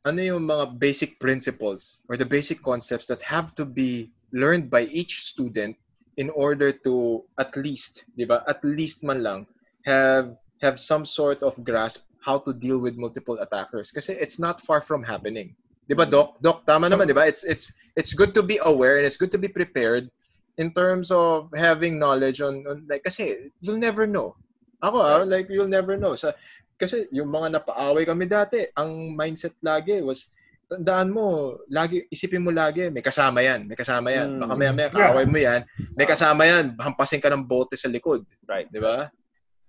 [0.03, 4.91] ano yung mga basic principles or the basic concepts that have to be learned by
[4.91, 5.79] each student
[6.19, 8.43] in order to at least, 'di ba?
[8.51, 9.47] At least man lang
[9.87, 14.59] have have some sort of grasp how to deal with multiple attackers kasi it's not
[14.59, 15.55] far from happening.
[15.87, 16.43] 'Di ba, Doc?
[16.43, 17.31] Doc, tama naman, 'di ba?
[17.31, 20.11] It's it's it's good to be aware and it's good to be prepared
[20.59, 24.35] in terms of having knowledge on, on like kasi you'll never know.
[24.83, 26.15] Ako ah, like you'll never know.
[26.19, 26.35] Sa
[26.75, 30.29] kasi yung mga napaaway kami dati, ang mindset lagi was
[30.67, 34.37] tandaan mo, lagi isipin mo lagi may kasama 'yan, may kasama 'yan.
[34.37, 34.41] Mm.
[34.43, 34.97] Baka maya-maya Yeah.
[34.97, 35.61] kaaway mo 'yan,
[35.95, 38.25] may kasama 'yan, hampasin ka ng bote sa likod.
[38.49, 38.67] Right.
[38.73, 39.07] Di ba?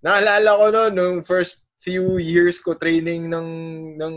[0.01, 3.49] Naalala ko no, nung first few years ko training ng
[4.01, 4.15] ng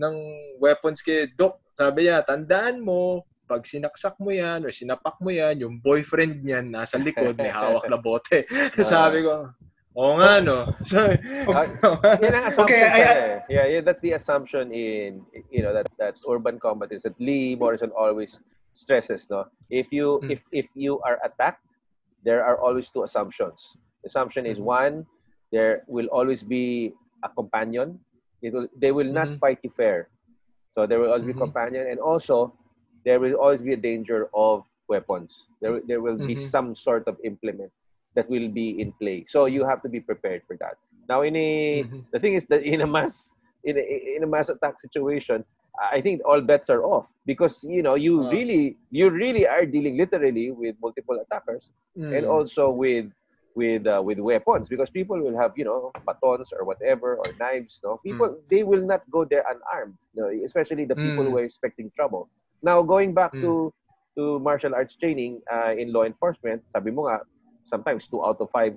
[0.00, 0.14] ng
[0.58, 1.60] weapons kay Doc.
[1.74, 6.70] Sabi niya, tandaan mo, pag sinaksak mo yan or sinapak mo yan, yung boyfriend niyan
[6.70, 8.46] nasa likod, may hawak na bote.
[8.80, 9.50] Sabi ko,
[9.94, 10.66] oo nga no.
[10.90, 11.14] Sabi,
[12.22, 13.34] Yan ang assumption Okay, I- I- eh.
[13.48, 15.22] yeah, yeah, that's the assumption in
[15.54, 18.42] you know that that urban combatives that Lee Morrison always
[18.74, 19.46] stresses, no.
[19.70, 20.34] If you Mm.
[20.34, 21.78] if if you are attacked,
[22.26, 23.58] there are always two assumptions.
[24.02, 24.66] Assumption is Mhm.
[24.66, 24.94] one,
[25.54, 26.90] there will always be
[27.22, 28.02] a companion.
[28.42, 29.38] It will they will not Mhm.
[29.38, 30.10] fight you fair.
[30.74, 31.46] So there will always be Mhm.
[31.46, 32.50] companion and also
[33.06, 35.30] there will always be a danger of weapons.
[35.62, 36.42] There there will be Mhm.
[36.50, 37.70] some sort of implement
[38.14, 39.24] that will be in play.
[39.28, 40.76] So you have to be prepared for that.
[41.08, 42.06] Now, in a Mhm.
[42.12, 43.32] the thing is that in a mass
[43.64, 43.84] in a,
[44.16, 45.44] in a mass attack situation,
[45.76, 48.30] I think all bets are off because you know you Uh.
[48.30, 51.70] really you really are dealing literally with multiple attackers
[52.14, 52.30] and Mm.
[52.30, 53.08] also with
[53.54, 57.80] with uh, with weapons because people will have you know batons or whatever or knives.
[57.84, 59.94] No, people they will not go there unarmed.
[60.14, 61.28] No, especially the people Mm.
[61.30, 62.28] who are expecting trouble.
[62.62, 63.42] Now, going back Mm.
[63.42, 63.50] to
[64.18, 67.22] to martial arts training uh, in law enforcement, sabi mo nga,
[67.64, 68.76] sometimes two out of five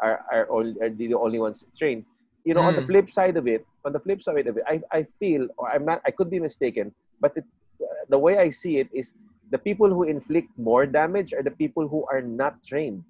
[0.00, 2.04] are are, all, are the only ones trained.
[2.44, 2.86] You know, on the Mm.
[2.86, 5.84] flip side of it, on the flip side of it, I, I feel, or I'm
[5.84, 7.44] not, I could be mistaken, but it,
[7.82, 9.14] uh, the way I see it is
[9.50, 13.02] the people who inflict more damage are the people who are not trained.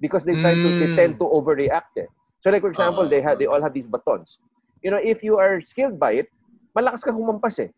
[0.00, 0.96] because they try to they Mm.
[0.98, 2.08] tend to overreact eh.
[2.42, 3.52] So like for example, Ah, they have they ah.
[3.52, 4.38] all have these batons.
[4.82, 6.28] You know, if you are skilled by it,
[6.76, 7.70] malakas ka humampas eh.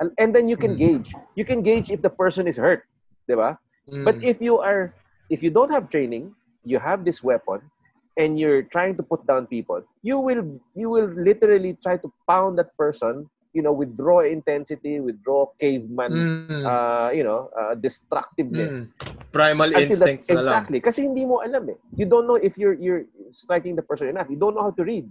[0.00, 0.76] And, and then you can Mm.
[0.76, 1.08] gauge.
[1.36, 2.84] You can gauge if the person is hurt,
[3.28, 3.56] 'di ba?
[4.04, 4.24] But Mm.
[4.24, 4.92] if you are
[5.30, 7.60] if you don't have training, you have this weapon
[8.18, 12.58] and you're trying to put down people, you will you will literally try to pound
[12.58, 16.12] that person, you know, withdraw intensity, withdraw caveman
[16.50, 16.66] Mm.
[16.66, 18.82] uh, you know, uh, destructiveness.
[18.82, 18.90] Mm.
[19.32, 20.42] Primal Until instincts lang.
[20.42, 20.78] exactly.
[20.82, 21.78] Kasi hindi mo alam eh.
[21.96, 24.26] You don't know if you're you're striking the person enough.
[24.28, 25.06] You don't know how to read.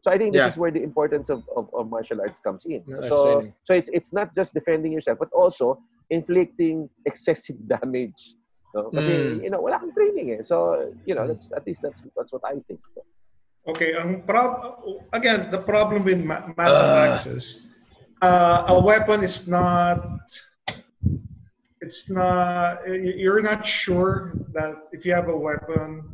[0.00, 0.54] So I think this Yeah.
[0.54, 2.80] is where the importance of, of, of martial arts comes in.
[2.86, 8.38] Yeah, So so it's it's not just defending yourself, but also inflicting excessive damage.
[8.74, 8.86] No?
[8.94, 9.42] Kasi Mm.
[9.44, 10.42] you know, wala kang training eh.
[10.42, 11.34] So, you know, Mm.
[11.34, 12.78] that's at least that's that's what I think.
[13.66, 14.80] Okay, ang prob
[15.12, 16.86] again, the problem with ma- mass Ah.
[17.12, 17.68] attacks
[18.22, 20.22] uh, a weapon is not
[21.80, 26.04] it's not you're not sure that if you have a weapon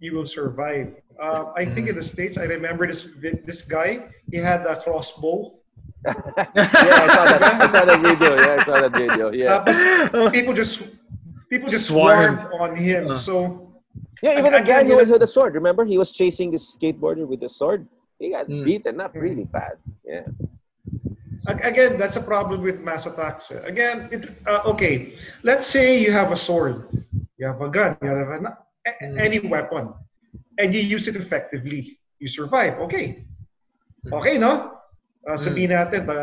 [0.00, 0.92] you will survive.
[1.20, 3.14] Uh, I think in the states, I remember this
[3.46, 4.10] this guy.
[4.26, 5.62] He had a crossbow.
[6.02, 7.40] yeah, I saw that.
[7.62, 8.30] I saw that video.
[8.34, 9.24] Yeah, I saw that video.
[9.30, 9.62] Yeah.
[9.62, 9.78] Tapos
[10.34, 10.82] people just
[11.52, 12.40] people just Swarmed.
[12.40, 13.08] swarmed on him.
[13.10, 13.12] Uh.
[13.12, 13.68] So
[14.24, 15.52] Yeah, even the Again, guy who was with a sword.
[15.54, 17.84] Remember, he was chasing this skateboarder with a sword.
[18.22, 18.64] He got Mm.
[18.64, 19.76] beaten up really bad.
[20.06, 20.24] Yeah.
[21.44, 23.50] Again, that's a problem with mass attacks.
[23.50, 26.86] Again, it, uh, okay, let's say you have a sword,
[27.36, 29.18] you have a gun, you have an, a- Mm.
[29.18, 29.90] any weapon,
[30.56, 31.98] and you use it effectively.
[32.22, 32.78] You survive.
[32.86, 33.26] Okay.
[34.06, 34.22] Mm.
[34.22, 34.78] Okay, no?
[35.26, 36.22] Uh, sabihin natin, the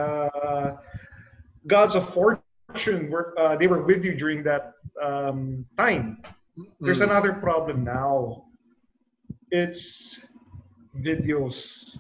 [1.68, 6.20] gods of fortune were uh, they were with you during that um, time.
[6.80, 7.10] There's Mm.
[7.12, 8.44] another problem now.
[9.50, 10.20] It's
[10.96, 11.96] videos.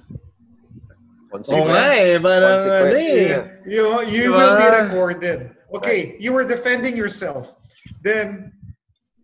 [1.31, 2.17] Oo nga eh.
[2.19, 3.61] Parang ano eh.
[3.69, 4.37] You you Diba?
[4.37, 5.39] will be recorded.
[5.69, 7.53] Okay, you were defending yourself.
[8.01, 8.51] Then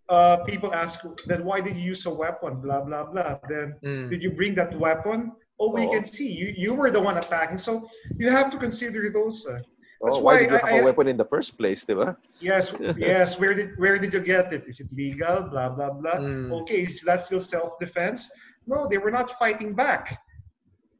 [0.07, 2.61] uh, people ask, then why did you use a weapon?
[2.61, 3.41] Blah blah blah.
[3.49, 4.07] Then Mm.
[4.13, 5.33] did you bring that weapon?
[5.57, 5.91] Oh, we Oo.
[5.97, 6.53] can see you.
[6.53, 7.57] You were the one attacking.
[7.57, 7.89] So
[8.21, 9.41] you have to consider those.
[9.49, 9.59] uh,
[10.05, 11.97] That's oh, why, why did you I- have a weapon in the first place, di
[11.97, 12.13] ba?
[12.39, 13.39] yes, yes.
[13.41, 14.63] Where did where did you get it?
[14.69, 15.49] Is it legal?
[15.49, 16.21] Blah blah blah.
[16.21, 16.53] Mm.
[16.61, 18.29] Okay, is that still self defense?
[18.69, 20.13] No, they were not fighting back.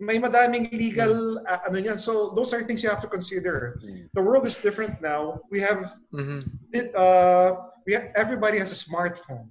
[0.02, 1.96] May madaming legal uh, ano yan.
[2.02, 3.80] So those are things you have to consider.
[3.86, 4.10] Mm.
[4.12, 5.40] The world is different now.
[5.54, 6.42] We have Mhm.
[6.76, 7.56] it, uh,
[7.88, 9.48] we have, everybody has a smartphone.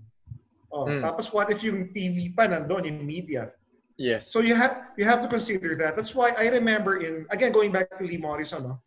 [0.75, 1.01] Oh, Mm.
[1.07, 3.55] tapos what if yung TV pa nandun, yung media?
[3.97, 4.35] Yes.
[4.35, 5.95] So you have you have to consider that.
[5.95, 8.83] That's why I remember in again going back to Lee Morrison, no?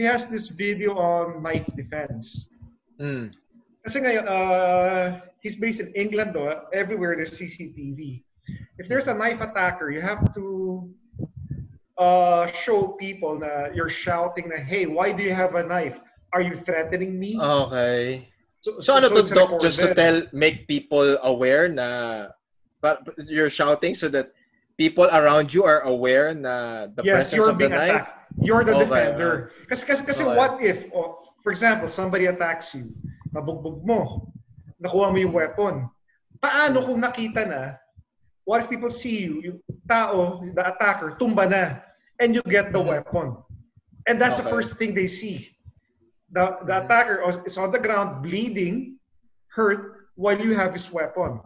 [0.00, 2.56] He has this video on knife defense.
[2.96, 3.28] Mm.
[3.84, 6.48] Kasi ngayon, uh, he's based in England though.
[6.72, 8.24] Everywhere there's CCTV.
[8.80, 10.88] If there's a knife attacker, you have to
[12.00, 16.00] uh, show people na you're shouting na, hey, why do you have a knife?
[16.32, 17.36] Are you threatening me?
[17.36, 18.24] Okay.
[18.64, 22.28] So, ano to, it's Doc, just to tell, make people aware na
[22.80, 24.32] but you're shouting so that
[24.80, 28.08] people around you are aware na the yes, presence you're of the knife?
[28.08, 28.19] attacked.
[28.40, 29.52] You're the Okay, defender.
[29.68, 30.36] Kasi, kasi, kasi Okay.
[30.36, 32.96] what if, oh, for example, somebody attacks you,
[33.36, 34.32] nabugbog mo,
[34.80, 35.74] nakuha mo yung weapon.
[36.40, 37.76] Paano kung nakita na,
[38.48, 41.84] what if people see you, yung tao, the attacker, tumba na,
[42.16, 42.88] and you get the Mhm.
[42.96, 43.36] weapon.
[44.08, 44.56] And that's the Okay.
[44.56, 45.52] first thing they see.
[46.32, 46.84] The, the Mhm.
[46.88, 48.96] attacker is on the ground, bleeding,
[49.52, 51.44] hurt, while you have his weapon.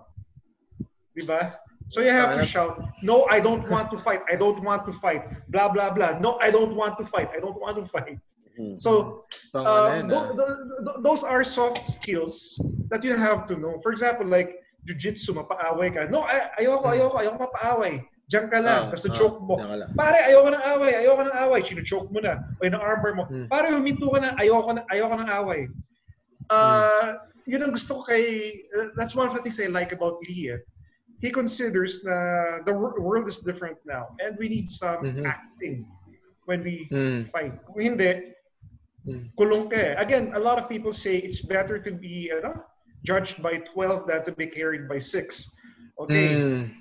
[1.10, 1.58] Diba?
[1.94, 2.74] So you have to shout,
[3.06, 4.26] no, I don't want to fight.
[4.26, 5.22] I don't want to fight.
[5.46, 6.18] Blah, blah, blah.
[6.18, 7.30] No, I don't want to fight.
[7.30, 8.18] I don't want to fight.
[8.58, 8.74] Mm.
[8.82, 9.22] So
[10.86, 12.58] tho- those are soft skills
[12.90, 13.78] that you have to know.
[13.82, 16.10] For example, like jiu-jitsu, mapaaway ka.
[16.10, 18.02] No, ay- ayoko, ayoko, ayoko mapaaway.
[18.26, 18.88] Diyan ka lang.
[18.88, 19.54] Ah, Tapos ah, choke mo.
[19.94, 21.60] Pare, ayoko ng away, ayoko ng away.
[21.62, 22.42] Sino-choke mo na.
[22.58, 23.22] O na-armor mo.
[23.30, 23.46] Hmm.
[23.46, 24.30] Pare, huminto ka na.
[24.40, 25.62] Ayoko na, ayoko ng away.
[26.50, 28.24] Uh, Yun ang gusto ko kay...
[28.72, 30.48] uh, that's one of the things I like about Lee.
[30.56, 30.60] eh.
[31.24, 35.24] He considers na the world is different now and we need some Mhm.
[35.24, 35.88] acting
[36.44, 37.24] when we Mm.
[37.32, 37.56] fight.
[37.64, 38.36] Kung hindi,
[39.08, 39.32] Mm.
[39.32, 39.96] kulong ka eh.
[39.96, 42.60] Again, a lot of people say it's better to be ano,
[43.08, 45.56] judged by 12 than to be carried by 6.
[45.96, 46.36] Okay.
[46.44, 46.76] Mm.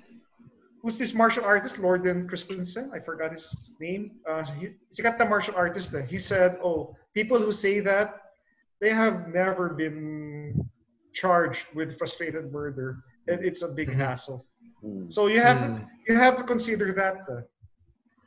[0.84, 1.80] Who's this martial artist?
[1.80, 2.92] Loren Christensen?
[2.92, 4.20] I forgot his name.
[4.28, 5.96] Uh, he, sikat na martial artist.
[5.96, 6.04] eh.
[6.04, 8.20] He said, oh, people who say that,
[8.84, 10.52] they have never been
[11.16, 13.00] charged with frustrated murder.
[13.28, 13.96] And it's a big Mhm.
[13.96, 14.44] hassle.
[14.84, 15.08] Mm.
[15.10, 15.88] So you have Mm.
[16.08, 17.40] you have to consider that uh,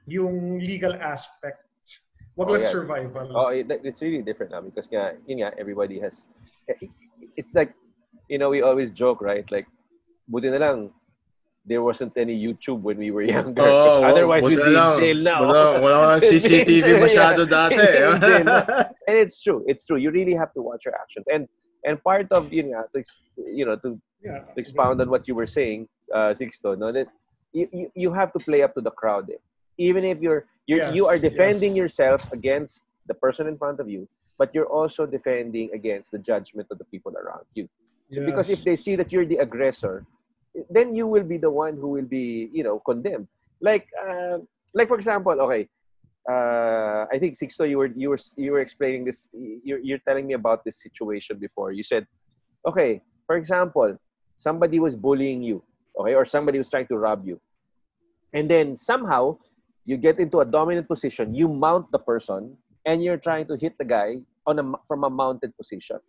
[0.09, 1.61] yung legal aspect.
[2.37, 2.69] Wag Oh, lang yeah.
[2.73, 3.25] survival.
[3.33, 6.25] Oh, it, it's really different now because nga, yun nga, everybody has.
[7.35, 7.73] It's like,
[8.29, 9.45] you know, we always joke, right?
[9.49, 9.65] Like,
[10.29, 10.93] buti na lang,
[11.65, 13.65] there wasn't any YouTube when we were younger.
[13.65, 14.93] Oh, otherwise, we'd buti be in lang.
[15.01, 15.39] jail now.
[15.41, 17.77] Wala, wala kang CCTV masyado dati.
[17.81, 18.05] eh.
[18.05, 18.57] In jail na.
[19.09, 19.65] and it's true.
[19.65, 19.97] It's true.
[19.97, 21.25] You really have to watch your actions.
[21.29, 21.49] And
[21.85, 23.01] and part of yun nga, to,
[23.49, 24.39] you know, to Yeah.
[24.39, 27.07] to expound on what you were saying, uh, Sixto, no, that
[27.53, 29.29] you, you, you have to play up to the crowd.
[29.29, 29.37] Eh.
[29.77, 31.77] Even if you're, you're Yes, you are defending yes.
[31.77, 36.67] yourself against the person in front of you, but you're also defending against the judgment
[36.71, 37.69] of the people around you.
[38.11, 40.05] So Because if they see that you're the aggressor,
[40.69, 43.27] then you will be the one who will be, you know, condemned.
[43.61, 44.39] Like, uh,
[44.73, 45.67] like for example, okay,
[46.29, 49.29] uh, I think Sixto, you were you were you were explaining this.
[49.33, 51.71] You're you're telling me about this situation before.
[51.71, 52.05] You said,
[52.65, 53.97] okay, for example,
[54.37, 55.61] somebody was bullying you,
[55.99, 57.41] okay, or somebody was trying to rob you,
[58.31, 59.37] and then somehow
[59.83, 61.35] you get into a dominant position.
[61.35, 65.09] You mount the person, and you're trying to hit the guy on a from a
[65.09, 65.99] mounted position.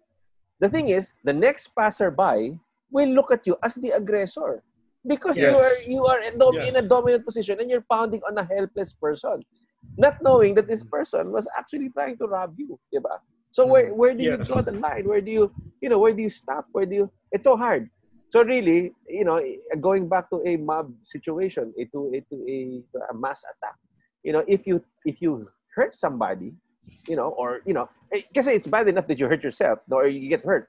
[0.60, 2.58] The thing is, the next passerby
[2.90, 4.62] will look at you as the aggressor
[5.06, 5.48] because Yes.
[5.48, 6.74] you are you are in, dom- Yes.
[6.74, 9.44] in a dominant position and you're pounding on a helpless person,
[9.96, 13.18] not knowing that this person was actually trying to rob you, diba?
[13.50, 13.96] So where mm.
[13.96, 15.06] where do you draw the line?
[15.06, 15.44] Where do you
[15.80, 16.66] you know where do you stop?
[16.72, 17.06] Where do you?
[17.32, 17.88] It's so hard.
[18.30, 19.40] So really, you know,
[19.80, 22.56] going back to a mob situation, eh, to a, to a,
[22.92, 23.76] to a mass attack,
[24.22, 26.52] you know, if you if you hurt somebody,
[27.08, 30.28] you know, or you know, because it's bad enough that you hurt yourself, or you
[30.28, 30.68] get hurt.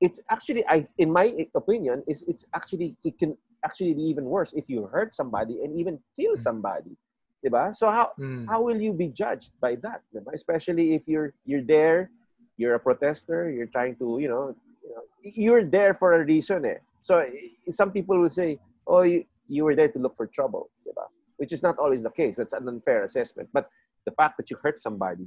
[0.00, 4.52] It's actually, I, in my opinion, is it's actually it can actually be even worse
[4.54, 6.96] if you hurt somebody and even kill somebody,
[7.44, 7.76] diba?
[7.76, 8.46] So how Mm.
[8.48, 10.00] how will you be judged by that?
[10.14, 10.32] diba?
[10.32, 12.08] Especially if you're you're there,
[12.56, 16.64] you're a protester, you're trying to, you know, you know, you're there for a reason.
[16.64, 16.78] Eh.
[17.02, 17.24] So
[17.70, 21.04] some people will say, "Oh, you, you were there to look for trouble," diba?
[21.38, 22.36] which is not always the case.
[22.36, 23.48] That's an unfair assessment.
[23.52, 23.68] But
[24.04, 25.26] the fact that you hurt somebody,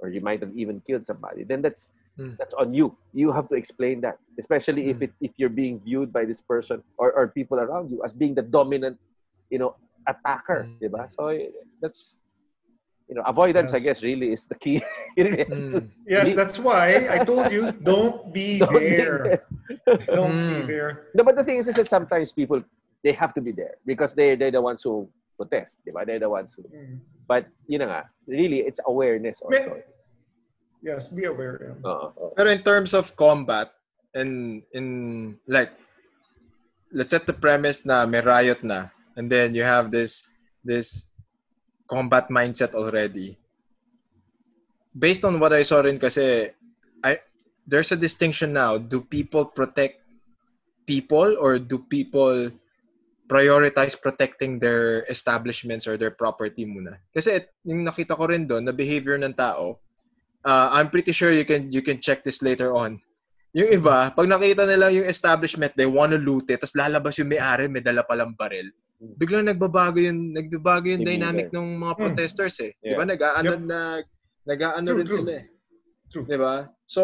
[0.00, 2.36] or you might have even killed somebody, then that's Mm.
[2.36, 2.98] that's on you.
[3.12, 5.04] You have to explain that, especially if Mm.
[5.08, 8.34] it if you're being viewed by this person or, or people around you as being
[8.34, 8.98] the dominant,
[9.48, 9.76] you know,
[10.08, 10.78] attacker, Mm.
[10.82, 11.02] diba?
[11.16, 11.48] So eh,
[11.80, 12.18] that's
[13.10, 13.74] you know, avoidance.
[13.74, 14.78] I guess really is the key.
[15.18, 15.90] You really have to- Mm.
[16.06, 19.42] Yes, that's why I told you don't be don't be there.
[20.14, 20.66] Don't be Mm.
[20.70, 21.10] there.
[21.18, 22.62] No, but the thing is, is that sometimes people
[23.02, 26.06] they have to be there because they they're the ones who protest, diba?
[26.06, 26.62] They're the ones who.
[26.70, 27.02] Mm.
[27.26, 29.82] But you know, nga, really, it's awareness May- also.
[30.80, 31.60] Yes, be aware.
[31.60, 31.76] yeah.
[31.90, 32.32] Oo, oo.
[32.38, 33.68] Pero in terms of combat,
[34.16, 34.86] and in
[35.50, 35.74] like,
[36.94, 40.30] let's set the premise na may riot na, and then you have this
[40.64, 41.09] this
[41.90, 43.34] combat mindset already.
[44.94, 46.54] Based on what I saw rin kasi,
[47.02, 47.18] I
[47.66, 48.78] there's a distinction now.
[48.78, 49.98] Do people protect
[50.86, 52.54] people or do people
[53.30, 57.02] prioritize protecting their establishments or their property muna?
[57.10, 59.82] Kasi yung nakita ko rin doon na behavior ng tao,
[60.46, 63.02] uh, I'm pretty sure you can you can check this later on.
[63.50, 67.66] Yung iba, pag nakita nila yung establishment, they wanna loot it, tapos lalabas yung may-ari,
[67.66, 68.70] may dala palang baril.
[69.00, 71.32] Biglang nagbabago yung nagbabago yung Demeanor.
[71.32, 72.00] dynamic ng mga Hmm.
[72.04, 72.76] protesters eh.
[72.78, 73.00] Di Yeah.
[73.00, 73.04] ba?
[73.08, 73.62] Nag-aano Yep.
[73.64, 73.80] na
[74.44, 75.18] nag-aano True, rin true.
[75.24, 75.44] sila eh.
[76.12, 76.24] True.
[76.28, 76.54] Di ba?
[76.84, 77.02] So,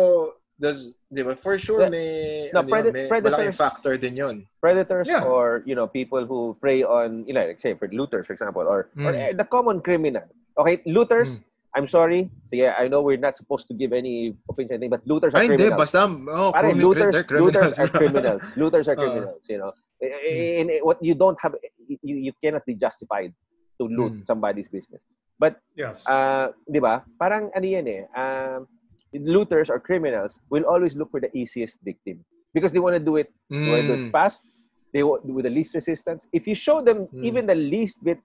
[0.56, 1.32] does, di ba?
[1.32, 4.36] For sure, may, no, ano yun, preda- may predators- factor din yun.
[4.60, 5.24] predators Yeah.
[5.24, 8.66] or you know people who prey on you know like say for looters for example
[8.66, 9.20] or or Mm.
[9.20, 10.26] eh, the common criminal
[10.58, 11.38] okay looters
[11.78, 15.44] i'm sorry sige i know we're not supposed to give any opinion but looters are
[15.44, 15.70] Ay, hindi.
[15.70, 16.02] criminals Basta,
[16.34, 18.42] oh, Pare, looters, they're looters are criminals.
[18.58, 19.02] Looters are Uh.
[19.06, 19.70] criminals, you know.
[20.00, 21.54] In, in- what you don't have,
[21.88, 23.32] you, you cannot be justified
[23.80, 24.26] to loot Mm.
[24.26, 25.04] somebody's business.
[25.38, 26.08] But, Yes.
[26.08, 28.64] uh, di ba, parang ano yan eh, um,
[29.12, 33.16] looters or criminals will always look for the easiest victim because they want to do
[33.16, 34.12] it, they want to do it Mm.
[34.12, 34.44] fast,
[34.92, 36.24] they want with the least resistance.
[36.32, 37.24] If you show them Mm.
[37.24, 38.20] even the least bit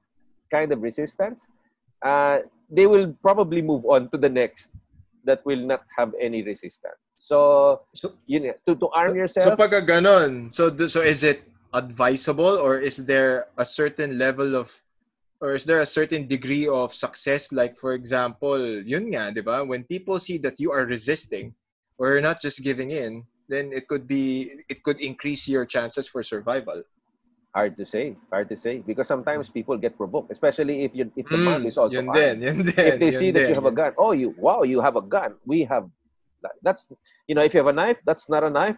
[0.52, 1.48] kind of resistance,
[2.04, 4.72] uh, they will probably move on to the next
[5.28, 6.98] that will not have any resistance.
[7.12, 9.60] So, So, yun nga, to, to arm So yourself.
[9.60, 14.72] pagka ganon, so so is it advisable or is there a certain level of
[15.42, 19.66] or is there a certain degree of success like for example, yun nga, 'di ba?
[19.66, 21.54] When people see that you are resisting
[21.98, 26.08] or you're not just giving in, then it could be it could increase your chances
[26.08, 26.84] for survival.
[27.56, 31.28] hard to say, hard to say because sometimes people get provoked, especially if you if
[31.30, 32.38] the Mm, is also yun armed.
[32.38, 32.74] din, yun din.
[32.84, 35.02] if they see that you din, have a gun, oh, you wow, you have a
[35.02, 35.36] gun.
[35.46, 35.88] We have
[36.64, 36.88] that's
[37.28, 38.78] you know, if you have a knife, that's not a knife.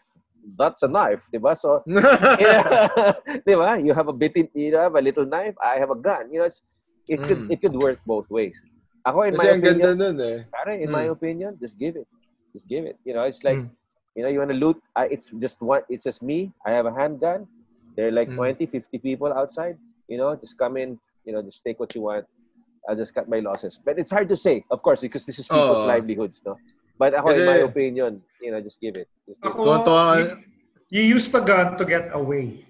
[0.58, 1.56] That's a knife, diba?
[1.58, 2.88] So yeah,
[3.48, 3.80] diba?
[3.84, 5.56] You have a bit, you have a little knife.
[5.64, 6.32] I have a gun.
[6.32, 6.62] You know, it's
[7.08, 7.52] it could Mm.
[7.52, 8.56] it could work both ways.
[9.08, 10.40] Ako, in Kasi my opinion, nun eh.
[10.52, 10.96] pare, in Mm.
[10.96, 12.08] my opinion, just give it,
[12.56, 12.96] just give it.
[13.04, 13.72] You know, it's like Mm.
[14.16, 14.78] you know, you want to loot.
[14.96, 15.84] I, it's just one.
[15.90, 16.52] It's just me.
[16.68, 17.48] I have a handgun.
[17.96, 18.36] There are like Mm.
[18.36, 19.76] 20, 50 people outside.
[20.08, 21.00] You know, just come in.
[21.26, 22.26] You know, just take what you want.
[22.88, 23.80] I'll just cut my losses.
[23.80, 25.88] But it's hard to say, of course, because this is people's Oo.
[25.88, 26.60] livelihoods, no.
[26.98, 29.10] But ako, in my Kasi- opinion, you know, just give it.
[29.28, 29.56] Just give it.
[29.58, 30.28] Ako, ka- you,
[30.94, 32.66] you use the gun to get away.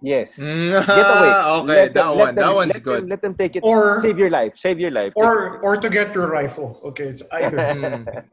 [0.00, 0.38] Yes.
[0.38, 1.32] Mm, Get away.
[1.34, 3.00] okay, Let them- that let one, them- that one's let good.
[3.02, 3.62] Them, let them take it.
[3.66, 4.54] Or- save your life.
[4.56, 5.12] Save your life.
[5.18, 6.78] Or or to get your rifle.
[6.94, 7.58] Okay, it's either.
[7.58, 8.06] Mm.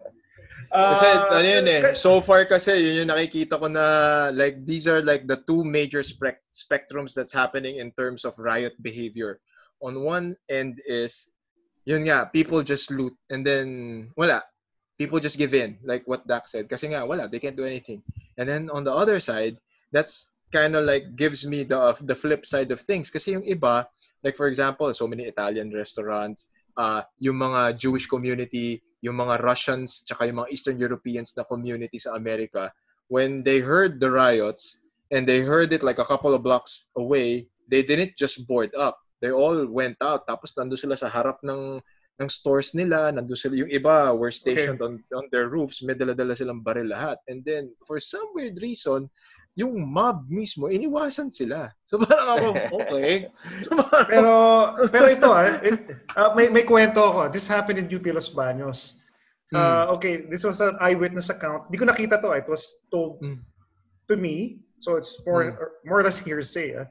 [0.75, 4.91] Kasi Uh, ano yun eh, so far kasi yun yung nakikita ko na like these
[4.91, 9.39] are like the two major spec- spectrums that's happening in terms of riot behavior.
[9.79, 11.31] On one end is
[11.88, 14.43] yun nga, people just loot and then wala.
[14.95, 18.01] People just give in like what Dak said kasi nga wala, they can't do anything.
[18.39, 19.59] And then on the other side,
[19.91, 21.75] that's kind of like gives me the
[22.07, 23.83] the flip side of things kasi yung iba,
[24.23, 26.47] like for example, so many Italian restaurants,
[26.79, 31.99] uh, yung mga Jewish community, yung mga Russians, tsaka yung mga Eastern Europeans na community
[31.99, 32.71] sa Amerika,
[33.07, 34.79] when they heard the riots
[35.11, 38.97] and they heard it like a couple of blocks away, they didn't just board up.
[39.21, 40.27] They all went out.
[40.27, 41.81] Tapos nandun sila sa harap ng
[42.16, 46.32] ng stores nila, nandun sila, yung iba were stationed on, on their roofs, may dala-dala
[46.32, 47.20] silang baril lahat.
[47.28, 49.11] And then, for some weird reason,
[49.55, 51.72] yung mob mismo, iniwasan sila.
[51.88, 52.47] So parang ako,
[52.88, 53.28] okay.
[54.07, 54.32] pero
[54.91, 57.32] pero ito ah, it- ah, may may kwento ako.
[57.32, 59.03] This happened in UP Los Baños.
[59.55, 61.72] Uh, okay, this was an eyewitness account.
[61.72, 62.36] Di ko nakita to.
[62.36, 62.39] ah.
[62.39, 63.39] It was told Mm.
[64.11, 64.59] to me.
[64.84, 65.55] So it's more Mm.
[65.55, 66.76] or more or less hearsay.
[66.76, 66.88] ah.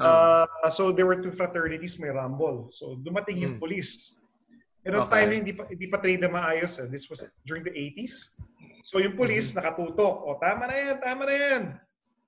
[0.00, 2.72] Uh, so there were two fraternities, may rumble.
[2.72, 3.60] So dumating yung Mm.
[3.60, 4.21] police.
[4.82, 5.22] Pero Okay.
[5.24, 6.74] na hindi pa, hindi pa trade na maayos.
[6.82, 6.90] Eh.
[6.90, 8.42] This was during the 80s.
[8.82, 10.26] So yung police nakatutok.
[10.26, 11.62] O tama na yan, tama na yan.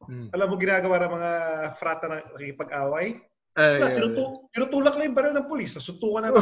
[0.06, 0.28] mm.
[0.30, 1.32] Alam mo ginagawa ng mga
[1.74, 3.18] frata na nakikipag-away?
[3.54, 5.78] Ay, Wala, tinutu- tinutulak lang yung baril ng police.
[5.78, 6.30] Nasuntukan na.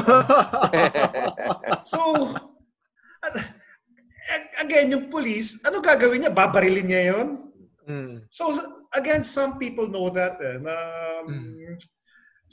[1.92, 2.00] so,
[4.60, 6.32] again, yung police, ano gagawin niya?
[6.32, 7.28] Babarilin niya yon.
[7.88, 8.14] Mm.
[8.28, 8.52] So,
[8.92, 10.36] again, some people know that.
[10.40, 10.74] Eh, na,
[11.22, 11.78] Mm.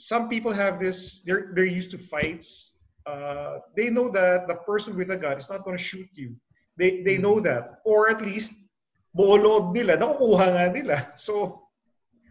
[0.00, 2.79] Some people have this, they're, they're used to fights.
[3.10, 6.30] Uh, they know that the person with a gun is not going to shoot you.
[6.78, 7.82] They, they know that.
[7.84, 8.70] Or at least,
[9.16, 10.96] buo loob nila, nakukuha nga nila.
[11.18, 11.66] So,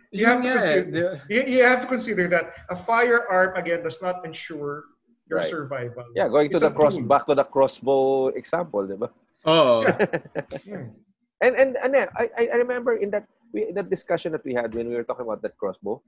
[0.09, 1.11] You have to Yun nga consider- di ba?
[1.30, 4.89] you, you have to consider that a firearm, again, does not ensure
[5.30, 5.45] your Right.
[5.45, 6.01] survival.
[6.17, 7.05] Yeah, going to It's the cross tool.
[7.05, 9.13] back to the crossbow example, di ba?
[9.45, 9.86] Oo.
[10.65, 10.97] Hmm.
[11.45, 14.51] And and and then, I I I remember in that we that discussion that we
[14.57, 16.01] had when we were talking about that crossbow,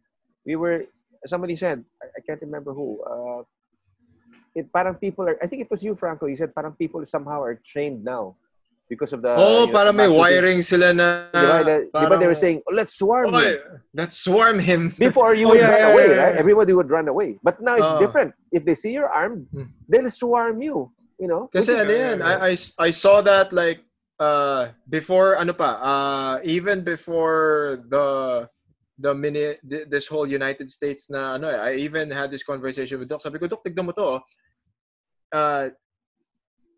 [0.49, 0.89] we were
[1.29, 2.99] somebody said I, I can't remember who.
[3.05, 3.45] Uh,
[4.55, 6.25] it parang people are I think it was you Franco.
[6.27, 8.35] You said parang people somehow are trained now
[8.91, 11.31] because of the oh, you know, para may wiring sila na...
[11.31, 11.57] Di ba?
[11.63, 13.59] The- di ba they were saying, oh, let's swarm "Oy, him.
[13.95, 14.91] let's swarm him.
[14.99, 16.35] Before you Oh, would yeah, run yeah, away, yeah, right?
[16.35, 17.39] Everybody would run away.
[17.39, 18.03] But now it's Oh.
[18.03, 18.35] different.
[18.51, 19.71] If they see you're armed, Hmm.
[19.87, 20.91] they'll swarm you.
[21.15, 21.47] You know?
[21.55, 23.79] Kasi ano yan, I, I, I saw that like
[24.19, 28.49] uh, before ano pa, uh, even before the
[29.01, 33.01] the mini th- this whole United States na ano eh, I even had this conversation
[33.01, 33.25] with Doc.
[33.25, 34.05] Sabi ko, Doc, tignan mo to.
[34.05, 34.21] oh.
[35.31, 35.73] Uh,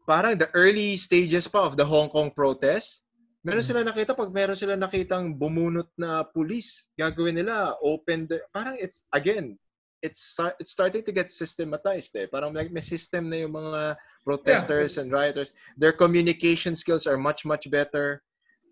[0.08, 3.04] parang the early stages pa of the Hong Kong protest,
[3.44, 8.80] meron sila nakita pag meron sila nakitang bumunot na pulis, gagawin nila open the, parang
[8.80, 9.60] it's again
[10.04, 12.28] it's it's starting to get systematized eh.
[12.28, 13.96] Parang like may system na yung mga
[14.28, 15.56] protesters and rioters.
[15.80, 18.20] Their communication skills are much much better,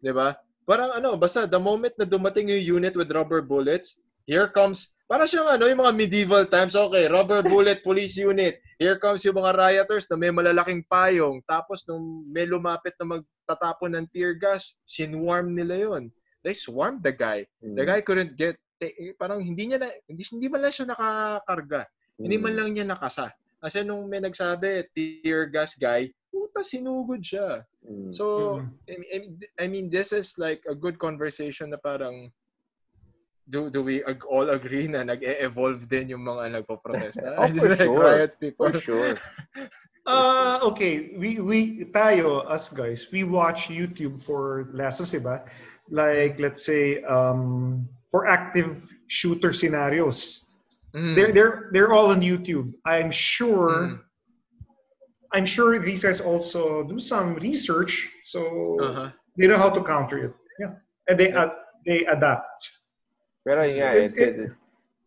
[0.03, 0.35] 'di ba?
[0.71, 5.27] Parang ano, basta the moment na dumating yung unit with rubber bullets, here comes para
[5.27, 8.63] siyang ano, yung mga medieval times, okay, rubber bullet police unit.
[8.79, 11.43] Here comes yung mga rioters na may malalaking payong.
[11.43, 16.07] Tapos nung may lumapit na magtatapon ng tear gas, sinwarm nila yon.
[16.47, 17.43] They swarmed the guy.
[17.59, 17.75] Mm.
[17.75, 21.81] The guy couldn't get eh, parang hindi niya na hindi, hindi man lang siya nakakarga.
[22.15, 22.57] Hindi man Mm.
[22.63, 23.27] lang niya nakasa.
[23.59, 27.67] Kasi nung may nagsabi, tear gas guy, puta sinugod siya.
[27.81, 28.13] Mm.
[28.13, 28.69] So, Mm.
[28.89, 32.29] I, I- I mean, this is like a good conversation na parang
[33.49, 37.35] do do we ag- all agree na nag-e-evolve din yung mga nagpo-protesta?
[37.41, 38.05] Oh, for Like sure.
[38.05, 38.69] riot people.
[38.69, 39.13] For sure.
[40.05, 41.59] Uh, okay, we we
[41.89, 45.41] tayo us guys, we watch YouTube for lessons, diba?
[45.89, 48.77] Like let's say um, for active
[49.09, 50.47] shooter scenarios.
[50.93, 51.15] Mm.
[51.17, 52.71] They're they're they're all on YouTube.
[52.85, 53.97] I'm sure.
[53.97, 54.10] Mm.
[55.33, 58.41] I'm sure these guys also do some research, so
[58.79, 59.09] Uh-huh.
[59.37, 60.33] they know how to counter it.
[60.59, 60.73] Yeah,
[61.07, 61.57] and they ad-
[61.87, 62.59] they adapt.
[63.47, 64.33] Pero yeah, It's- it's, it,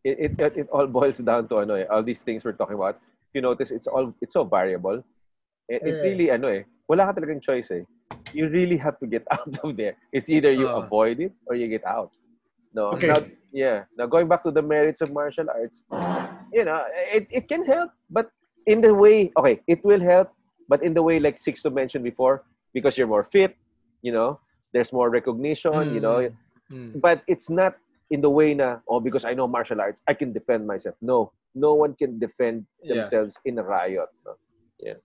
[0.05, 2.75] it, it, it, it all boils down to ano eh, all these things we're talking
[2.77, 2.99] about.
[3.37, 5.05] You notice it's all it's so variable.
[5.69, 7.85] It, it really ano eh, wala ka talagang choice eh.
[8.33, 9.95] You really have to get out of there.
[10.13, 10.83] It's either you Uh.
[10.89, 12.11] avoid it or you get out.
[12.75, 12.91] No.
[12.99, 13.13] Okay.
[13.13, 13.21] Now,
[13.55, 13.77] yeah.
[13.95, 15.87] Now going back to the merits of martial arts,
[16.51, 18.35] you know, it, it can help, but
[18.67, 20.31] in the way, okay, it will help,
[20.69, 23.57] but in the way like Sixto mentioned before, because you're more fit,
[24.03, 24.41] you know,
[24.73, 26.35] there's more recognition, you know, mm,
[26.73, 27.01] mm.
[27.01, 27.77] but it's not
[28.11, 30.95] in the way na oh because I know martial arts I can defend myself.
[31.01, 32.95] No, no one can defend Yeah.
[32.97, 34.09] themselves in a riot.
[34.27, 34.37] No?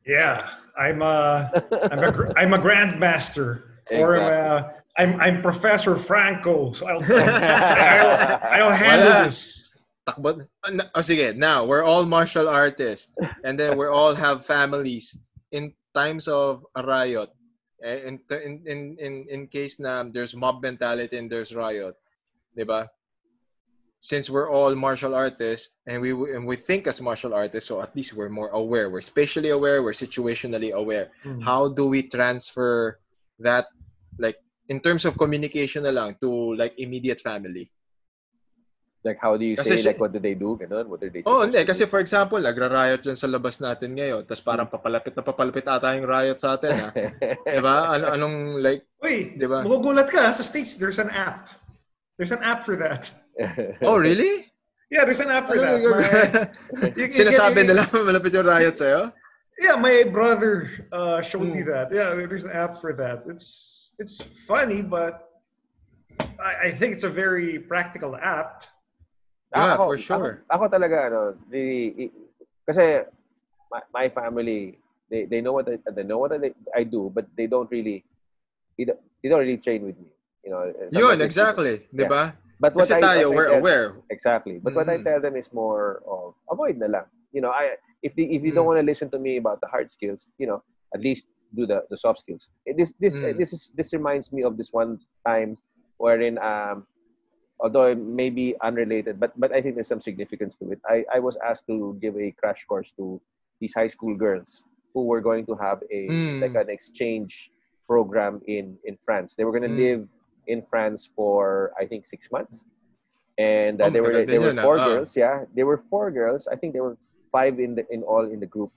[0.05, 1.51] Yeah, I'm a
[1.91, 6.74] I'm a gr- I'm a grandmaster, or I'm, a, uh, I'm I'm Professor Franco.
[6.74, 8.12] So I'll I'll,
[8.43, 9.24] I'll handle Wala.
[9.26, 9.69] this.
[10.16, 10.47] Takbo.
[10.95, 15.18] Oh, sige, now we're all martial artists and then we all have families.
[15.51, 17.30] In times of a riot,
[17.82, 18.20] Eh, In,
[18.68, 21.95] in, in, in, case na there's mob mentality and there's riot,
[22.55, 22.91] di ba?
[23.99, 27.95] Since we're all martial artists and we and we think as martial artists, so at
[27.95, 28.88] least we're more aware.
[28.88, 29.84] We're spatially aware.
[29.84, 31.12] We're situationally aware.
[31.24, 31.43] Mm.
[31.43, 32.99] How do we transfer
[33.43, 33.68] that,
[34.16, 34.39] like
[34.72, 37.72] in terms of communication na lang to like immediate family?
[39.00, 40.60] Like, how do you Kasi say, siya- like, what do they do?
[40.60, 40.91] Ganun?
[40.91, 41.64] What are they Oh, supposed hindi.
[41.64, 41.89] Kasi do?
[41.89, 44.28] for example, nagra-riot dyan sa labas natin ngayon.
[44.28, 46.72] Tapos parang papalapit na papalapit ata yung riot sa atin.
[46.76, 46.88] Ha?
[47.56, 47.76] diba?
[47.95, 49.64] Ano, anong like, Wait, Di ba?
[49.64, 50.28] magugulat ka.
[50.36, 51.47] Sa States, there's an app.
[52.20, 53.08] There's an app for that.
[53.88, 54.52] oh really?
[54.91, 56.52] Yeah, there's an app for Ano that.
[56.76, 59.16] My- you- you Sinasabi nila malapit yung riot sa'yo?
[59.64, 61.72] Yeah, my brother uh, showed me Hmm.
[61.72, 61.88] that.
[61.95, 63.24] Yeah, there's an app for that.
[63.32, 65.24] It's it's funny, but
[66.39, 68.68] I, I think it's a very practical app.
[69.54, 70.43] Yeah, Ako- for sure.
[70.45, 71.20] Ako, ako talaga, ano,
[71.50, 72.12] really,
[72.70, 73.02] kasi
[73.72, 74.78] my, my family,
[75.10, 78.06] they, they know what I, they know what I, I do, but they don't really,
[78.78, 80.06] they don't, they don't really train with me.
[80.45, 80.62] You know,
[80.93, 81.88] Yun, exactly.
[81.93, 82.38] Di ba?
[82.60, 83.95] But what Kasi I, tayo, we're tell- aware.
[84.10, 84.60] Exactly.
[84.60, 87.06] But what I tell them is more of avoid na lang.
[87.32, 88.76] You know, I if the, if you don't Mm.
[88.76, 90.62] want to listen to me about the hard skills, you know,
[90.93, 91.26] at least
[91.56, 92.47] do the, the soft skills.
[92.68, 93.38] This this Mm.
[93.38, 95.56] this is this reminds me of this one time
[95.97, 96.84] wherein um
[97.60, 100.80] although it may be unrelated, but but I think there's some significance to it.
[100.88, 103.20] I, I was asked to give a crash course to
[103.60, 106.41] these high school girls who were going to have a Mm.
[106.41, 107.51] like an exchange
[107.88, 109.36] program in in France.
[109.36, 109.84] They were going to Mm.
[109.86, 110.01] live
[110.47, 112.66] in France for I think six months,
[113.38, 114.62] and uh, Oh, they were they were ah.
[114.64, 114.88] four Ah.
[114.88, 115.16] girls.
[115.18, 116.47] Yeah, they were four girls.
[116.47, 116.97] I think they were
[117.32, 118.72] five in the in all in the group,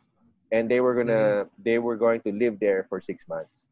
[0.53, 3.67] and they were gonna they were going to live there for six months.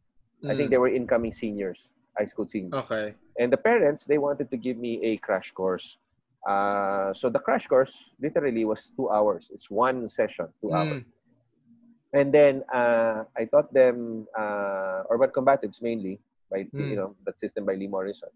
[0.49, 0.73] I think Mm.
[0.73, 2.73] they were incoming seniors, high school seniors.
[2.89, 3.13] Okay.
[3.41, 5.97] And the parents they wanted to give me a crash course.
[6.45, 9.49] Uh, so the crash course literally was two hours.
[9.49, 11.01] It's one session, two hours.
[11.01, 11.05] Mm.
[12.13, 16.21] And then uh, I taught them uh, urban combatives mainly
[16.53, 16.91] by Mm.
[16.91, 18.29] you know that system by Lee Morrison.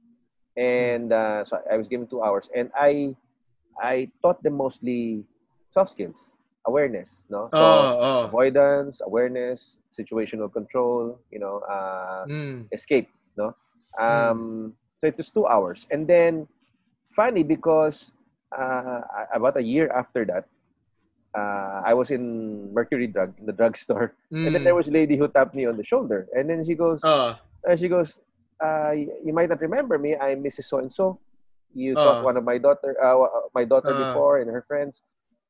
[0.56, 3.12] And uh, so I was given two hours, and I
[3.76, 5.26] I taught them mostly
[5.74, 6.30] soft skills,
[6.64, 7.50] awareness, no.
[7.52, 8.24] So Oh, oh.
[8.30, 12.70] avoidance, awareness, situational control, you know, uh, Mm.
[12.72, 13.52] escape, no.
[13.98, 14.72] Um,
[15.04, 16.48] So it was two hours, and then
[17.12, 18.08] funny because
[18.56, 19.04] uh,
[19.36, 20.48] about a year after that,
[21.36, 24.64] uh, I was in Mercury Drug in the drugstore, and then Mm.
[24.64, 27.36] there was a lady who tapped me on the shoulder, and then she goes, Oh.
[27.68, 28.16] uh, she goes,
[28.64, 30.16] uh, you might not remember me.
[30.16, 30.72] I'm Mrs.
[30.72, 31.20] So and So.
[31.76, 32.04] You Ah.
[32.16, 35.02] taught one of my daughter, uh, my daughter before, and her friends,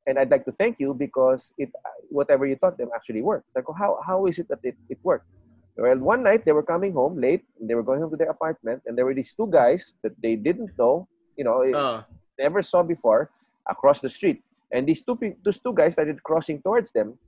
[0.08, 1.70] and I'd like to thank you because it,
[2.10, 3.46] whatever you taught them actually worked.
[3.54, 5.30] Like, how how is it that it, it worked?
[5.76, 7.42] Well, one night they were coming home late.
[7.60, 10.12] And they were going home to their apartment, and there were these two guys that
[10.22, 12.04] they didn't know, you know, Oh.
[12.38, 13.30] never saw before
[13.68, 14.42] across the street.
[14.70, 17.18] And these two those two guys started crossing towards them.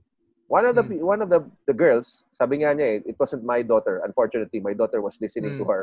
[0.47, 1.03] One of the Mm.
[1.03, 3.99] one of the, the girls, sabi nga niya, eh, it wasn't my daughter.
[4.03, 5.71] Unfortunately, my daughter was listening to Mm.
[5.71, 5.81] her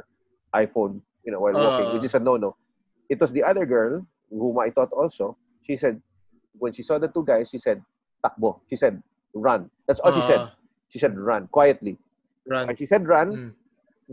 [0.56, 1.92] iPhone, you know, while walking, Ah.
[1.92, 2.56] which is a no-no.
[3.12, 5.36] It was the other girl whom I taught also.
[5.68, 6.00] She said
[6.56, 7.84] when she saw the two guys, she said,
[8.24, 9.02] "Takbo." She said,
[9.36, 10.40] "Run." That's all she said.
[10.40, 10.56] Ah.
[10.88, 11.98] She said, "Run quietly."
[12.46, 12.68] Run.
[12.68, 13.52] And she said, "Run." Mm.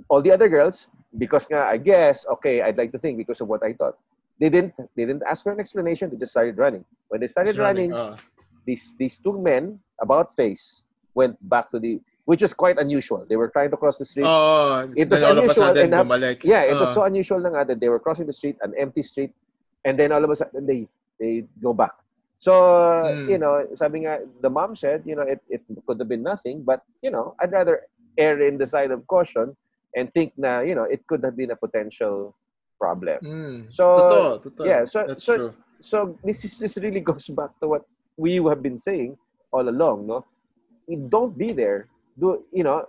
[0.08, 0.88] all the other girls,
[1.20, 4.00] because nga, I guess, okay, I'd like to think because of what I thought.
[4.40, 6.86] They didn't they didn't ask for an explanation, they just started running.
[7.12, 7.92] When they started It's running.
[7.92, 8.16] running, Oh.
[8.66, 13.26] these these two men about face went back to the which is quite unusual.
[13.28, 14.24] They were trying to cross the street.
[14.24, 16.40] Oh, It was then all of a unusual and bumalik.
[16.48, 17.04] yeah, it was Oh.
[17.04, 19.36] so unusual na nga that they were crossing the street, an empty street,
[19.84, 20.88] and then all of a sudden they
[21.20, 21.92] they go back.
[22.40, 23.28] So, Mm.
[23.30, 26.64] you know, sabi nga, the mom said, you know, it, it could have been nothing,
[26.66, 27.86] but, you know, I'd rather
[28.18, 29.56] err in the side of caution
[29.96, 32.36] and think na, you know, it could have been a potential
[32.80, 33.20] problem.
[33.24, 33.74] Mm.
[33.74, 34.66] So, totoo, totoo.
[34.66, 35.54] yeah, so- That's so- true.
[35.82, 37.82] So this is this really goes back to what
[38.16, 39.18] we have been saying
[39.52, 40.26] all along, no?
[41.10, 41.90] Don't be there.
[42.20, 42.86] Do you know?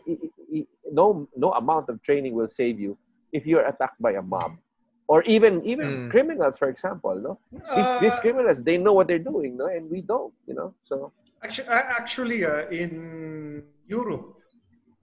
[0.92, 2.98] No, no amount of training will save you
[3.32, 4.60] if you're attacked by a mob,
[5.08, 6.10] or even even Mm.
[6.12, 7.16] criminals, for example.
[7.16, 7.32] No,
[7.76, 10.34] these Uh, these criminals they know what they're doing, no, and we don't.
[10.44, 14.36] You know, so Actually, actually uh, in Europe,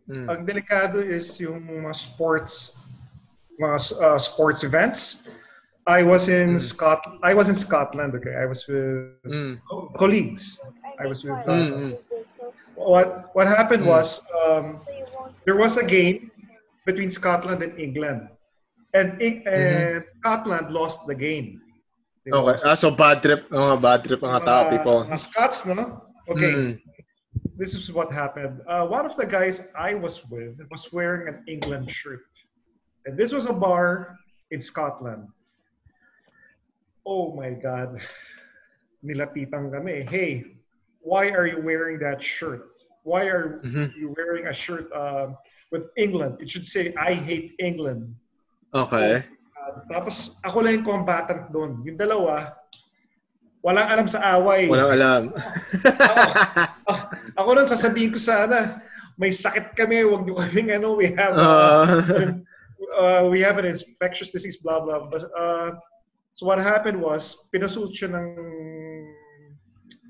[0.10, 0.26] Mm.
[0.26, 2.82] ang delikado is yung mga sports,
[3.62, 5.30] mga uh, sports events.
[5.86, 6.62] I was in Mm.
[6.62, 7.22] Scotland.
[7.22, 8.18] I was in Scotland.
[8.18, 9.62] Okay, I was with Mm.
[9.96, 10.58] colleagues.
[10.98, 11.38] I was with.
[11.46, 11.92] Mm, mm.
[12.74, 13.94] What what happened Mm.
[13.94, 14.82] was um,
[15.46, 16.34] there was a game
[16.90, 18.34] between Scotland and England,
[18.98, 21.62] and Eng- and Scotland lost the game.
[22.26, 22.58] They Okay.
[22.66, 23.46] Ah, so bad trip.
[23.50, 25.00] Mga bad trip mga tao, Mga- people.
[25.06, 26.02] mga Scots, no?
[26.26, 26.50] Okay.
[26.50, 26.72] Mm.
[27.60, 28.64] This is what happened.
[28.64, 32.24] Uh, one of the guys I was with was wearing an England shirt.
[33.04, 34.16] And this was a bar
[34.50, 35.28] in Scotland.
[37.04, 38.00] Oh my God.
[39.04, 40.08] Nilapitan kami.
[40.08, 40.56] Hey,
[41.04, 42.80] why are you wearing that shirt?
[43.04, 43.92] Why are Mhm.
[43.96, 45.36] you wearing a shirt uh,
[45.72, 46.42] with England.
[46.42, 48.16] It should say, I hate England.
[48.74, 49.24] Okay.
[49.54, 51.82] Uh, tapos ako lang yung combatant doon.
[51.86, 52.54] Yung dalawa,
[53.62, 54.66] walang alam sa away.
[54.70, 55.22] Walang alam.
[56.10, 56.22] ako,
[56.90, 57.02] ako
[57.38, 58.82] nun sasabihin ko sana,
[59.20, 61.84] may sakit kami, wag niyo kaming ano, we have uh,
[62.96, 65.12] uh, we have an infectious disease, blah, blah.
[65.12, 65.76] But, uh,
[66.32, 68.26] so what happened was, pinasuot siya ng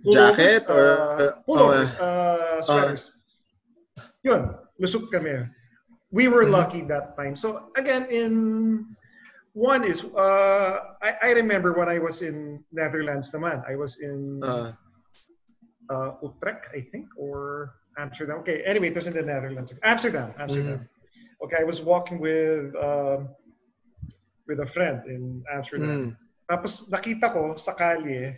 [0.06, 3.20] Jacket or uh, pullovers, uh, sweaters.
[4.24, 5.44] Yun, lusot kami.
[6.10, 6.56] We were Mhm.
[6.56, 7.36] lucky that time.
[7.36, 8.32] So again, in
[9.54, 13.62] one is uh, I, I remember when I was in Netherlands naman.
[13.68, 14.72] I was in Uh,
[15.90, 18.40] uh, Utrecht, I think, or Amsterdam.
[18.46, 19.74] Okay, anyway, it was in the Netherlands.
[19.84, 20.88] Amsterdam, Amsterdam.
[21.44, 23.30] Okay, I was walking with um,
[24.48, 25.90] with a friend in Amsterdam.
[25.90, 26.10] mm,
[26.50, 28.38] Tapos nakita ko sa kalye,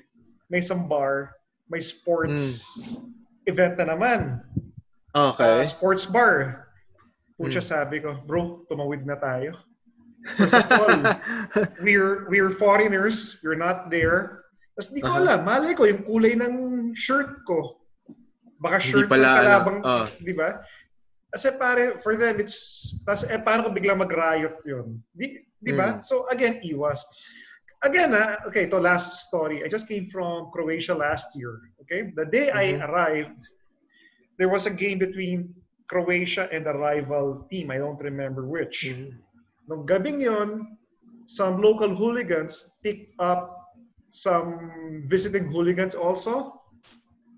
[0.52, 1.32] may isang bar,
[1.70, 2.96] may sports
[3.48, 4.44] event na naman.
[5.16, 5.60] okay.
[5.60, 6.68] Uh, sports bar.
[7.40, 7.66] Pucha Mm.
[7.74, 9.58] sabi ko, bro, tumawid na tayo.
[10.38, 10.94] First of all,
[11.86, 14.46] we're we're foreigners, we're not there.
[14.78, 15.26] Tapos di ko Uh-huh.
[15.26, 16.54] alam, malay ko yung kulay ng
[16.96, 17.82] shirt ko.
[18.62, 20.08] Baka Hindi shirt pala, ng ano, kalabang, ah.
[20.22, 20.62] di ba?
[21.32, 22.58] Kasi pare, for them, it's,
[23.08, 25.00] tas eh, paano ko biglang mag-riot yun?
[25.16, 25.98] Di, di ba?
[25.98, 26.04] Mm.
[26.04, 27.02] So again, iwas.
[27.82, 29.66] Again, ah, okay, to last story.
[29.66, 31.74] I just came from Croatia last year.
[31.82, 32.14] Okay?
[32.14, 32.86] The day I Mhm.
[32.86, 33.42] arrived,
[34.38, 35.50] there was a game between
[35.90, 37.74] Croatia and a rival team.
[37.74, 38.94] I don't remember which.
[38.94, 39.18] Mm.
[39.66, 40.78] Nung gabing yon,
[41.26, 43.58] some local hooligans picked up
[44.12, 44.60] some
[45.08, 46.61] visiting hooligans also.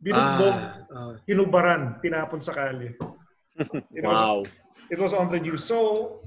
[0.03, 1.13] Binugbog, Ah, ah.
[1.23, 2.91] hinubaran, tinapon sa kalye.
[3.95, 4.37] It was, wow.
[4.91, 5.63] it was on the news.
[5.63, 6.17] So,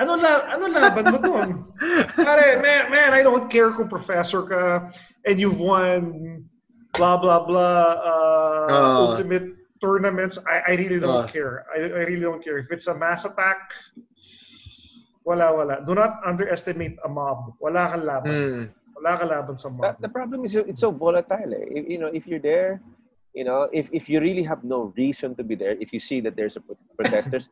[0.00, 1.48] ano la ano laban mo doon?
[2.26, 4.88] Pare, man, man, I don't care kung professor ka
[5.28, 6.42] and you've won
[6.96, 8.96] blah blah blah uh, Ah.
[9.12, 10.40] ultimate tournaments.
[10.48, 11.28] I, I really don't Ah.
[11.28, 11.68] care.
[11.70, 12.56] I, I really don't care.
[12.58, 13.68] If it's a mass attack,
[15.22, 15.84] wala wala.
[15.84, 17.54] Do not underestimate a mob.
[17.60, 18.32] Wala kang laban.
[18.32, 18.62] Mm.
[19.02, 19.82] Wala kang laban sa mob.
[19.82, 21.50] That, the problem is it's so volatile.
[21.58, 21.82] Eh.
[21.82, 22.78] If, you know, if you're there,
[23.34, 26.20] you know, if, if you really have no reason to be there, if you see
[26.22, 27.48] that there's a pro- protesters,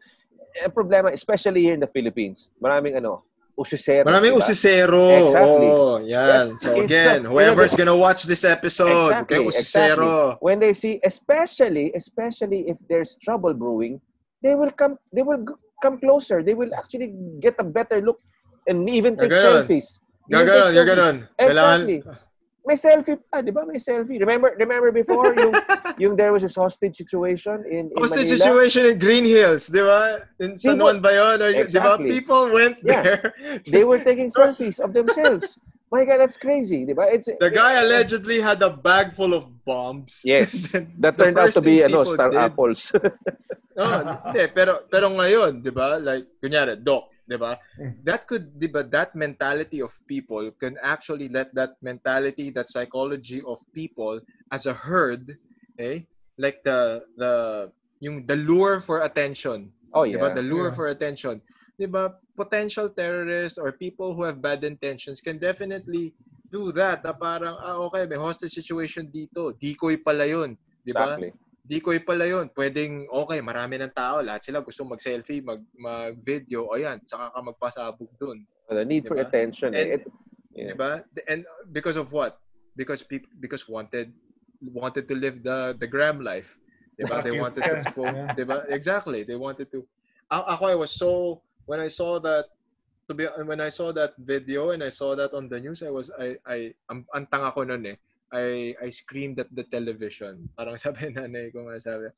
[0.54, 3.26] eh, problema, especially here in the Philippines, maraming ano,
[3.58, 4.06] usisero.
[4.06, 4.46] Maraming diba?
[4.46, 5.04] usisero.
[5.26, 5.66] Exactly.
[5.66, 6.54] Oh, yan.
[6.54, 10.38] Yes, So again, so- whoever's you know, gonna watch this episode, okay, usisero.
[10.38, 13.98] When they see, especially, especially if there's trouble brewing,
[14.38, 14.96] they will come.
[15.12, 15.42] They will
[15.82, 16.46] come closer.
[16.46, 18.22] They will actually get a better look
[18.70, 19.66] and even take Gaganon.
[19.66, 19.98] selfies.
[20.30, 20.88] Gaganon, take yung selfies.
[20.88, 21.16] ganon.
[21.38, 22.26] Kailangan, Exactly.
[22.60, 23.64] May selfie pa, di ba?
[23.64, 24.20] May selfie.
[24.20, 25.54] Remember, remember before yung
[25.98, 28.22] yung there was a hostage situation in, in the Manila?
[28.36, 30.28] situation in Greenhills, di ba?
[30.38, 31.36] In San People- Juan ba yun?
[31.40, 31.96] Or, Di ba?
[31.98, 33.02] People went Yeah.
[33.02, 33.22] there.
[33.64, 35.56] They were taking selfies of themselves.
[35.90, 37.08] My God, that's crazy, di ba?
[37.10, 40.22] It's The guy allegedly had a bag full of bombs.
[40.22, 40.70] Yes.
[41.02, 42.92] That turned out to be ano, star did- apples.
[43.74, 43.90] Oh,
[44.30, 45.96] hindi, pero pero ngayon, 'di ba?
[45.98, 47.54] Like kunyari, doc, 'di ba?
[47.78, 47.94] Mm.
[48.02, 53.38] That could 'di ba that mentality of people can actually let that mentality, that psychology
[53.46, 54.18] of people
[54.50, 55.38] as a herd,
[55.78, 56.02] eh?
[56.34, 57.32] Like the the
[58.02, 60.26] yung the lure for attention, oh 'di ba?
[60.26, 60.34] yeah.
[60.34, 60.74] The lure Yeah.
[60.74, 61.38] for attention.
[61.78, 62.18] 'Di ba?
[62.34, 66.16] Potential terrorists or people who have bad intentions can definitely
[66.50, 71.14] do that na parang ah okay may hostage situation dito decoy pala yun di ba
[71.14, 71.30] Exactly.
[71.70, 72.50] Decoy pala yun.
[72.50, 77.38] Pwedeng, okay, marami ng tao, lahat sila gusto mag-selfie, mag, mag-video, o yan, saka ka
[77.38, 78.42] magpasabog dun.
[78.66, 79.30] The need for Diba?
[79.30, 79.70] attention.
[79.70, 79.78] eh.
[79.78, 80.10] And- It-
[80.50, 80.74] yeah.
[80.74, 81.06] Diba?
[81.30, 82.42] And because of what?
[82.74, 84.10] Because people, because wanted,
[84.58, 86.58] wanted to live the, the gram life.
[86.98, 87.22] Diba?
[87.22, 88.34] They wanted to, go, Yeah.
[88.34, 88.66] diba?
[88.66, 89.22] Exactly.
[89.22, 89.86] They wanted to.
[90.30, 92.50] A- Ako, I was so, when I saw that,
[93.06, 95.90] to be, when I saw that video and I saw that on the news, I
[95.90, 96.58] was, I, I,
[96.90, 97.98] ang, ang tanga ko nun eh.
[98.30, 100.46] I I screamed at the television.
[100.54, 102.10] Parang sabi nanay ko nga sabi,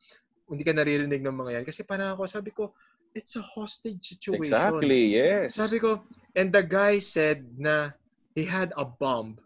[0.49, 1.65] hindi ka naririnig ng mga yan.
[1.65, 2.77] Kasi parang ako, sabi ko,
[3.17, 4.53] it's a hostage situation.
[4.53, 5.57] Exactly, yes.
[5.57, 6.05] Sabi ko,
[6.37, 7.93] and the guy said na
[8.37, 9.41] he had a bomb.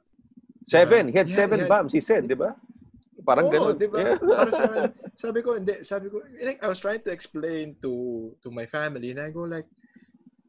[0.67, 1.11] Seven.
[1.11, 1.71] He had Yeah, seven yeah.
[1.71, 2.59] bombs, he said, di ba?
[3.23, 3.75] Parang Oo, ganun.
[3.79, 3.99] di ba?
[4.03, 4.19] Yeah.
[4.19, 4.91] Para sa akin,
[5.23, 9.14] sabi ko, hindi, sabi ko, like, I was trying to explain to to my family,
[9.14, 9.67] and I go like,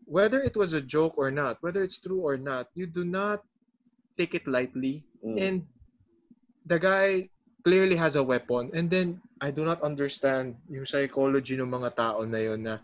[0.10, 3.46] whether it was a joke or not, whether it's true or not, you do not
[4.18, 5.06] take it lightly.
[5.22, 5.38] Mm.
[5.38, 5.58] And
[6.68, 7.30] the guy
[7.64, 8.72] clearly has a weapon.
[8.76, 12.80] And then, I do not understand yung psychology ng mga tao na yun na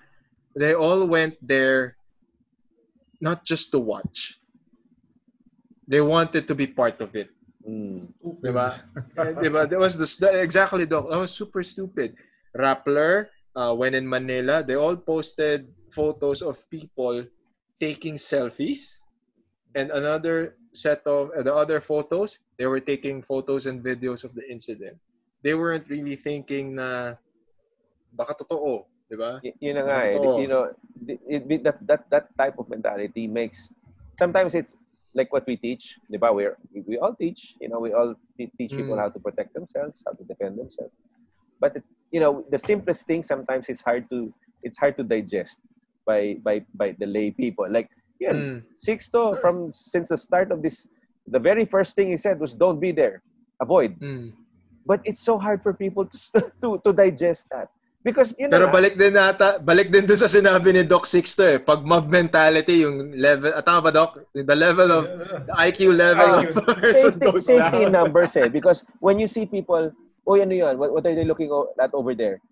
[0.55, 1.97] they all went there
[3.19, 4.37] not just to watch.
[5.87, 7.33] They wanted to be part of it.
[7.65, 8.11] Mm.
[8.43, 8.69] Diba?
[9.41, 9.65] Diba?
[9.65, 12.15] That was the that, exactly the that was super stupid.
[12.53, 17.25] Rappler, uh, when in Manila, they all posted photos of people
[17.79, 18.99] taking selfies,
[19.73, 24.33] and another set of uh, the other photos, they were taking photos and videos of
[24.33, 24.97] the incident.
[25.43, 27.15] They weren't really thinking na
[28.13, 28.85] baka totoo.
[29.09, 29.39] Di ba?
[29.43, 30.17] Y- yun na nga eh.
[30.41, 30.63] You know,
[31.07, 33.69] it, it, that, that, that type of mentality makes,
[34.17, 34.75] sometimes it's
[35.13, 36.33] like what we teach, di ba?
[36.33, 38.99] We're, we, we all teach, you know, we all teach people Mm.
[38.99, 40.93] how to protect themselves, how to defend themselves.
[41.59, 45.59] But, it, you know, the simplest thing sometimes is hard to, it's hard to digest
[46.05, 47.69] by, by, by the lay people.
[47.69, 47.89] Like,
[48.19, 48.63] yeah, Mm.
[48.79, 50.87] Sixto, from since the start of this,
[51.27, 53.21] the very first thing he said was, don't be there,
[53.61, 53.99] avoid.
[53.99, 54.33] Mm.
[54.85, 56.17] But it's so hard for people to,
[56.61, 57.69] to, to digest that.
[58.03, 61.39] Because, you know, Pero balik din nata, balik din dun sa sinabi ni Doc Sixto
[61.47, 61.55] eh.
[61.55, 64.19] Pag mob mentality, yung level, ah, tama ba Doc?
[64.35, 65.07] The level of,
[65.47, 66.51] the IQ level IQ.
[66.51, 67.95] of person safety, goes safety down.
[67.95, 68.51] numbers eh.
[68.51, 69.87] Because when you see people,
[70.27, 70.75] oh, ano yun?
[70.75, 71.47] What, what are they looking
[71.79, 72.43] at over there?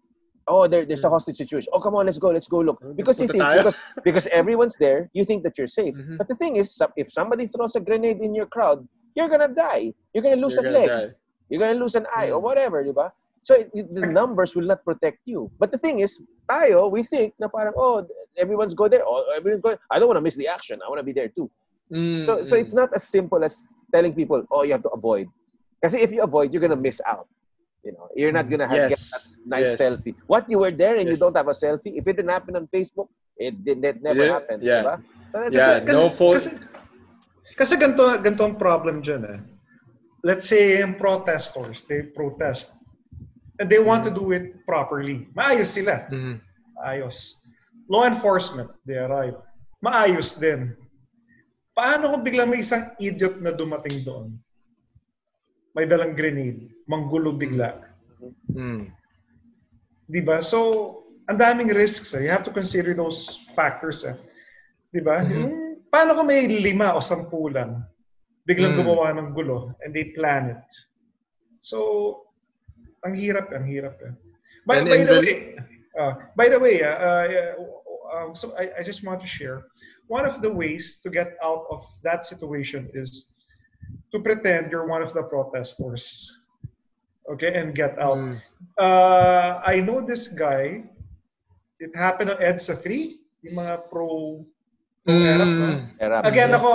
[0.47, 1.69] Oh, there, there's a hostage situation.
[1.73, 2.81] Oh, come on, let's go, let's go look.
[2.95, 5.93] Because you think, because, because everyone's there, you think that you're safe.
[5.95, 6.17] Mhm.
[6.17, 9.93] But the thing is, if somebody throws a grenade in your crowd, you're gonna die.
[10.13, 10.89] You're gonna lose You're a gonna leg.
[10.89, 11.09] die.
[11.49, 12.43] You're gonna lose an eye or Mm.
[12.43, 13.13] whatever, di ba?
[13.43, 15.49] So it, the numbers will not protect you.
[15.59, 16.19] But the thing is,
[16.49, 18.05] tayo, we think na parang, oh,
[18.37, 19.03] everyone's go there.
[19.05, 19.77] Oh, everyone's go.
[19.89, 20.79] I don't want to miss the action.
[20.85, 21.49] I want to be there too.
[21.91, 22.61] Mm, So, so mm.
[22.61, 25.27] it's not as simple as telling people, oh, you have to avoid.
[25.81, 27.27] Because if you avoid, you're gonna miss out.
[27.81, 29.09] You know, you're not gonna have, get Yes.
[29.09, 29.81] that nice Yes.
[29.81, 30.13] selfie.
[30.29, 31.23] What you were there and you Yes.
[31.25, 31.97] don't have a selfie?
[31.97, 34.61] If it didn't happen on Facebook, it did that never Yeah, happened.
[34.61, 34.81] yeah.
[34.85, 34.95] diba?
[35.01, 36.35] So that's- Yeah, Kasi- no kasi- fault.
[36.37, 36.49] Kasi,
[37.57, 39.39] kasi ganito, ganito ang problem dyan eh.
[40.21, 42.77] Let's say yung protesters, they protest.
[43.57, 45.25] And they want to do it properly.
[45.33, 46.05] Maayos sila.
[46.13, 46.37] Mm.
[46.85, 47.45] Ayos.
[47.89, 49.37] Law enforcement, they arrive.
[49.81, 50.77] Maayos din.
[51.73, 54.37] Paano kung biglang may isang idiot na dumating doon?
[55.71, 56.67] May dalang grenade.
[56.87, 57.79] Manggulo bigla.
[58.51, 58.91] Mm.
[60.11, 60.43] Di ba?
[60.43, 60.57] So,
[61.27, 62.11] ang daming risks.
[62.13, 62.27] Eh.
[62.27, 64.03] You have to consider those factors.
[64.03, 64.15] Eh.
[64.91, 65.23] Di ba?
[65.23, 65.31] Mhm.
[65.31, 65.47] Yung,
[65.87, 67.79] paano kung may lima o sampu lang?
[68.43, 68.79] Biglang Mm.
[68.83, 70.67] gumawa ng gulo and they plan it.
[71.63, 72.25] So,
[73.05, 73.95] ang hirap, ang hirap.
[74.03, 74.13] Eh.
[74.67, 75.35] By, And by the way,
[75.97, 77.49] uh, by the way, uh, uh, yeah,
[78.13, 79.65] um, so I, I just want to share
[80.05, 83.31] one of the ways to get out of that situation is
[84.11, 86.29] to pretend you're one of the protesters.
[87.31, 88.17] Okay, and get out.
[88.17, 88.41] Mm.
[88.77, 90.83] Uh, I know this guy.
[91.79, 94.43] It happened on EDSA 3, yung mga pro,
[95.01, 95.47] pro Arab?
[95.47, 95.77] Mm.
[95.97, 96.17] Era.
[96.27, 96.69] Again, ako,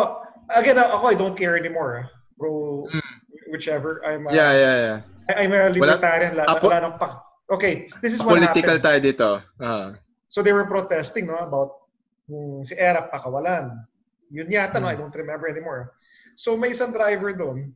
[0.51, 2.03] again, ako, I don't care anymore.
[2.03, 2.07] ah.
[2.35, 3.05] Pro, Mm.
[3.53, 4.03] whichever.
[4.03, 4.99] I'm a, Yeah, yeah, yeah.
[5.37, 6.35] I'm a libertarian.
[6.35, 7.13] Wala, Apo- wala nang pak.
[7.47, 8.83] Okay, this is what Political happened.
[8.83, 9.29] tayo dito.
[9.63, 9.95] Ah.
[10.27, 11.87] So they were protesting no, about
[12.27, 13.87] kung si Erap pakawalan.
[14.35, 14.91] Yun yata, no?
[14.91, 14.95] Hmm.
[14.95, 15.95] I don't remember anymore.
[16.37, 17.73] So may isang driver doon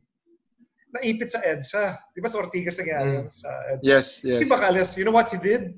[0.91, 1.97] naipit sa EDSA.
[2.13, 3.83] Di ba sa Ortigas nangyari yun sa EDSA?
[3.83, 4.39] Yes, yes.
[4.43, 4.93] Di ba, Kalis?
[4.99, 5.73] You know what he did?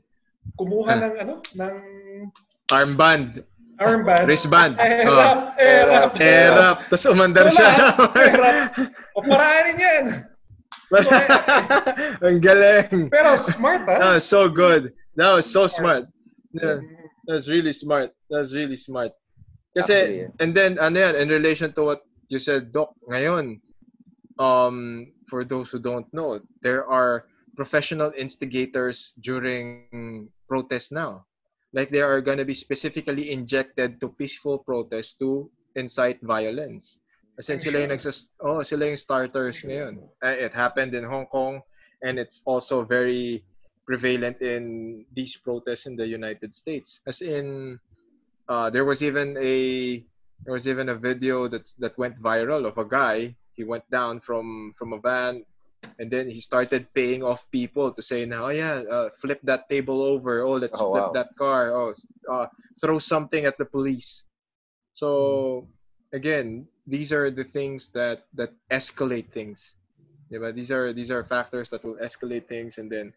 [0.60, 1.02] Kumuha Ah.
[1.08, 1.74] ng, ano, ng
[2.74, 3.46] Armband.
[3.78, 4.26] armband.
[4.30, 4.74] Wristband.
[4.78, 5.62] Erap, Oh.
[5.62, 6.78] erap, Erap.
[6.88, 7.70] Tapos umandar siya.
[8.16, 8.74] Erap.
[9.18, 10.06] O paraanin yan.
[12.26, 13.10] Ang galing.
[13.10, 13.98] Pero smart, ha?
[13.98, 14.94] That was so good.
[15.18, 16.06] That was so Smart.
[16.06, 16.54] smart.
[16.54, 16.78] Yeah,
[17.26, 18.14] that's really smart.
[18.30, 19.14] That's really smart.
[19.74, 22.02] Actually, Kasi, and then, ano yan, in relation to what
[22.34, 23.62] you said, Doc, ngayon,
[24.42, 31.30] um, for those who don't know, there are professional instigators during protests now.
[31.74, 36.98] Like they are going to be specifically injected to peaceful protests to incite violence.
[37.38, 40.06] As in, sila yung nagsas oh, sila yung starters ngayon.
[40.22, 41.62] Uh, It happened in Hong Kong
[42.06, 43.42] and it's also very
[43.90, 47.02] prevalent in these protests in the United States.
[47.10, 47.78] As in,
[48.50, 50.06] uh, there was even a
[50.44, 53.36] there was even a video that that went viral of a guy.
[53.54, 55.46] He went down from from a van,
[56.00, 59.70] and then he started paying off people to say, "Now, oh, yeah, uh, flip that
[59.70, 60.42] table over.
[60.42, 61.16] Oh, let's Oh, flip wow.
[61.16, 61.72] that car.
[61.72, 61.94] Oh,
[62.30, 62.48] uh,
[62.80, 64.26] throw something at the police."
[64.94, 65.68] So
[66.14, 69.76] again, these are the things that that escalate things.
[70.30, 73.14] Yeah, but these are these are factors that will escalate things, and then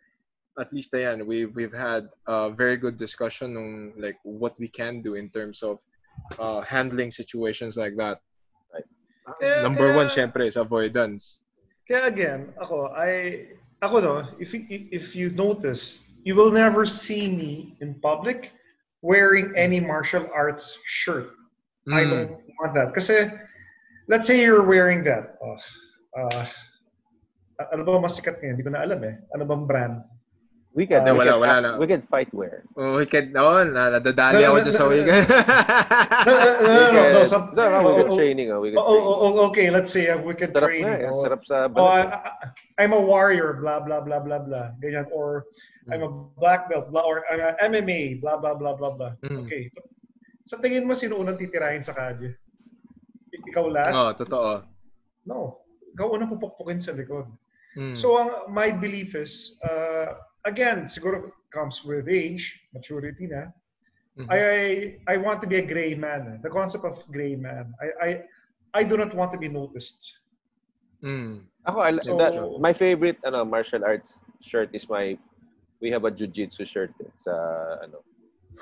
[0.58, 5.00] at least ayan, we've we've had a very good discussion on like what we can
[5.02, 5.80] do in terms of
[6.38, 8.20] uh, handling situations like that.
[9.40, 11.42] Kaya- Number one, kaya- syempre, is avoidance.
[11.86, 13.50] Kaya again, ako, I,
[13.82, 18.52] ako no, if you, if you notice, you will never see me in public
[19.02, 21.30] wearing any martial arts shirt.
[21.86, 22.10] I Mm.
[22.10, 22.90] don't want that.
[22.94, 23.30] Kasi,
[24.10, 25.38] let's say you're wearing that.
[25.38, 25.54] Oh,
[26.18, 26.46] uh,
[27.70, 28.58] ano ba mas sikat ngayon?
[28.58, 29.14] Hindi ko na alam eh.
[29.34, 29.96] Ano bang brand?
[30.76, 31.70] Weekend, Ah, weekend, wala, wala na.
[31.80, 32.60] weekend fight wear.
[32.76, 33.32] Oh, wicked.
[33.32, 35.24] Oo, na, nadadali No, ako no, dyan no, sa no, weekend.
[35.24, 38.48] No, no, no, no, no, no, some- no, no, weekend oh, training.
[38.52, 39.08] Oh, weekend oh, training.
[39.08, 40.84] oh, oh, okay, let's say uh, we could Sarap train.
[40.84, 41.08] nga, eh.
[41.08, 41.80] oh, Sarap sa oh.
[41.80, 42.36] I, I-
[42.76, 44.76] I'm a warrior, blah, blah, blah, blah, blah.
[44.76, 45.08] Ganyan.
[45.16, 45.48] Or
[45.88, 49.16] I'm a black belt, blah, or a MMA, blah, blah, blah, blah, blah.
[49.24, 49.48] Mm.
[49.48, 49.72] Okay.
[50.44, 51.96] Sa tingin mo, sino unang titirahin sa?
[51.96, 52.36] Ik-
[53.48, 53.96] Ikaw last?
[53.96, 54.50] Oo, totoo.
[55.24, 55.64] No.
[55.96, 57.32] Ikaw unang pupukpukin sa likod.
[57.80, 57.96] Mm.
[57.96, 63.50] So, ang my belief is, uh, again, siguro comes with age, maturity na.
[64.16, 64.28] Mhm.
[64.32, 64.62] I, I
[65.12, 66.40] I want to be a gray man.
[66.40, 67.74] The concept of gray man.
[67.76, 68.10] I I,
[68.72, 70.24] I do not want to be noticed.
[71.04, 71.44] Mm.
[71.68, 72.32] Ako, I, So- that,
[72.62, 75.18] my favorite ano, martial arts shirt is my,
[75.82, 77.32] we have a jiu-jitsu shirt eh, sa,
[77.84, 78.00] ano,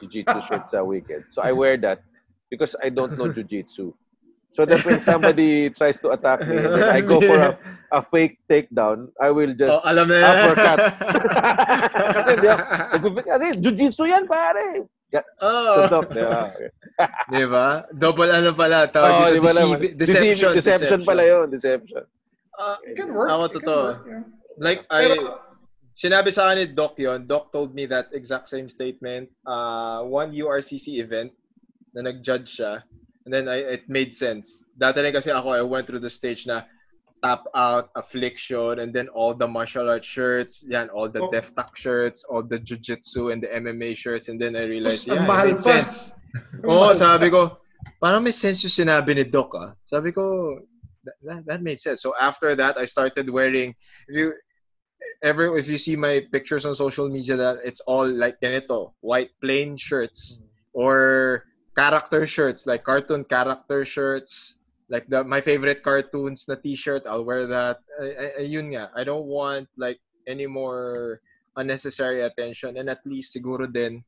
[0.00, 1.30] jiu-jitsu shirt sa Wicked.
[1.30, 2.02] So I wear that
[2.50, 3.94] because I don't know jiu-jitsu.
[4.54, 7.58] So that when somebody tries to attack me and then I go for a,
[7.90, 10.78] a fake takedown, I will Oh, just, alam na uppercut.
[12.22, 14.86] Kasi hindi ako- kasi jiu-jitsu yan pare.
[15.42, 15.74] oh.
[15.82, 16.42] Suntok, di ba?
[17.34, 17.66] Di ba?
[17.90, 18.86] Double ano pala.
[18.86, 20.50] Oh, Tawag di ba dito, deceive- deception.
[20.54, 22.02] Deception, deception pala yun, deception.
[22.54, 23.34] Ah, It can work.
[23.34, 23.82] Ako totoo.
[23.90, 24.22] work, yeah.
[24.62, 25.42] like, I, Pero,
[25.98, 27.26] sinabi sa akin ni Doc yon.
[27.26, 29.26] Doc told me that exact same statement.
[29.42, 31.34] Uh, one URCC event
[31.90, 32.86] na nag-judge siya.
[33.24, 34.64] And then I, it made sense.
[34.76, 36.62] Dati rin kasi ako, I went through the stage na
[37.24, 41.32] tap out, affliction, and then all the martial arts shirts, yan, all the Oh.
[41.32, 45.24] Def Tac shirts, all the jiu-jitsu and the MMA shirts, and then I realized, Tapos,
[45.24, 45.62] yeah, it made pa.
[45.64, 46.12] sense.
[46.68, 47.56] Oo, sabi ko,
[47.96, 49.72] parang may sense yung sinabi ni Doc ah.
[49.88, 50.60] Sabi ko,
[51.08, 52.04] that, that, that made sense.
[52.04, 53.72] So after that, I started wearing,
[54.04, 54.36] if you,
[55.24, 59.32] ever, if you see my pictures on social media, that it's all like ganito, white
[59.40, 60.44] plain shirts
[60.76, 61.44] or
[61.76, 64.58] character shirts, like cartoon character shirts,
[64.88, 67.78] like the my favorite cartoons na t-shirt, I'll wear that.
[68.00, 71.20] Ay- ay- Ayun nga, I don't want like any more
[71.56, 74.02] unnecessary attention and at least siguro din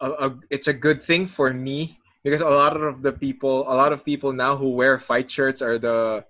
[0.00, 3.74] a, a, it's a good thing for me because a lot of the people a
[3.74, 6.24] lot of people now who wear fight shirts are the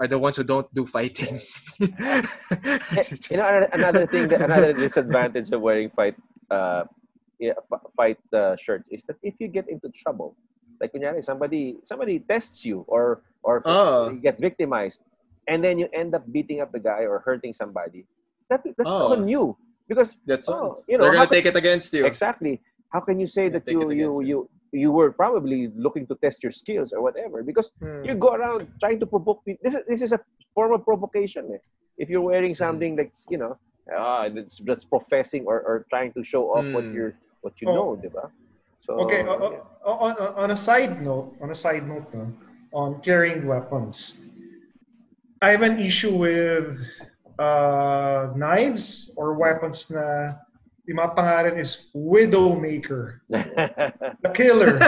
[0.00, 1.38] are the ones who don't do fighting
[3.30, 6.16] You know, another thing, that, another disadvantage of wearing fight
[6.50, 6.84] uh,
[7.96, 10.36] fight uh, shirts is that if you get into trouble,
[10.80, 14.10] like kunyari, somebody somebody tests you or or Oh.
[14.10, 15.02] you get victimized,
[15.50, 18.06] and then you end up beating up the guy or hurting somebody,
[18.50, 19.12] that that's Oh.
[19.12, 19.56] on you
[19.88, 22.60] because that's Oh, you know, they're gonna take it against you exactly
[22.92, 24.36] how can you say that you you you
[24.72, 28.04] you were probably looking to test your skills or whatever because Hmm.
[28.06, 29.60] you go around trying to provoke people.
[29.64, 30.20] This is this is a
[30.54, 31.44] form of provocation.
[31.54, 31.60] Eh.
[31.98, 32.64] If you're wearing Mm-hmm.
[32.64, 33.52] something that's you know,
[33.92, 36.94] ah, that's, that's professing or, or trying to show off what Mm.
[36.96, 37.74] you're what you Oh.
[37.74, 38.30] know, diba?
[38.82, 42.32] So Okay, o- o- on, on, on a side note, on a side note, no,
[42.72, 44.26] on carrying weapons,
[45.42, 46.78] I have an issue with
[47.38, 50.38] uh, knives or weapons na
[50.86, 54.78] yung mga pangalan is Widowmaker, the killer,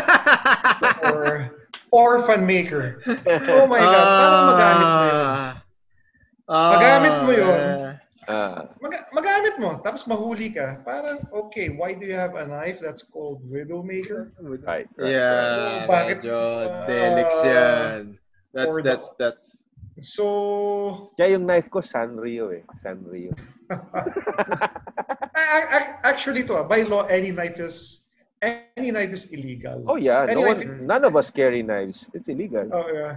[1.11, 1.55] or
[1.95, 2.99] Orphan Maker.
[3.07, 5.27] Oh my God, paano magamit mo yun?
[6.51, 6.71] Ah.
[6.75, 7.63] Magamit mo yun.
[8.25, 10.81] Ah, Mag- magamit mo, tapos mahuli ka.
[10.81, 14.33] Parang, okay, why do you have a knife that's called Widowmaker?
[14.41, 18.01] right, right, Yeah, Bakit, medyo uh, delix yan.
[18.55, 19.47] That's, the- that's, that's,
[19.95, 20.27] So,
[21.15, 23.31] Kaya yung knife ko Sanrio eh, Sanrio.
[26.03, 28.03] Actually to, ah, by law, any knife is
[28.43, 29.85] any knife is illegal.
[29.87, 32.11] Oh yeah, Any no one, none of us carry knives.
[32.13, 32.67] It's illegal.
[32.75, 33.15] Oh, yeah.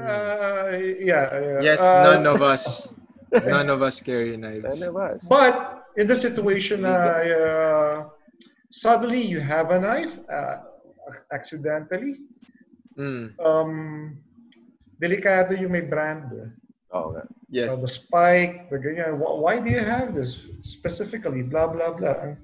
[0.00, 1.60] Uh, yeah, yeah.
[1.62, 2.90] yes, Uh, none of us,
[3.32, 4.64] none of us carry knives.
[4.80, 5.18] None of us.
[5.24, 6.92] But in the situation na
[7.24, 7.96] uh,
[8.68, 10.60] suddenly you have a knife uh,
[11.32, 12.20] accidentally,
[12.92, 13.72] Mm, um,
[15.00, 16.28] delikado yung may brand.
[16.92, 17.16] Oh.
[17.16, 17.80] Uh, yes.
[17.80, 19.16] the spike, the ganyan.
[19.16, 21.40] Wh- Why do you have this specifically?
[21.40, 22.36] Blah, blah, blah.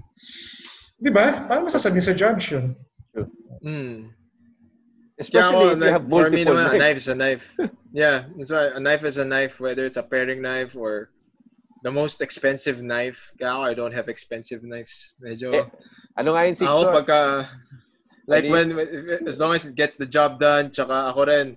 [0.96, 1.44] Di ba?
[1.44, 2.72] Paano masasabi sa judge yun?
[3.60, 4.08] Mm.
[5.18, 7.44] Especially ako, if you have for me multiple naman, a knife is a knife.
[7.92, 11.10] yeah, that's why a knife is a knife, whether it's a paring knife or
[11.82, 13.32] the most expensive knife.
[13.38, 15.14] Kaya I don't have expensive knives.
[15.18, 15.66] Medyo, Eh,
[16.18, 17.46] Ano nga six ako pagka,
[18.26, 18.74] like when,
[19.26, 21.54] as long as it gets the job done, tsaka ako rin,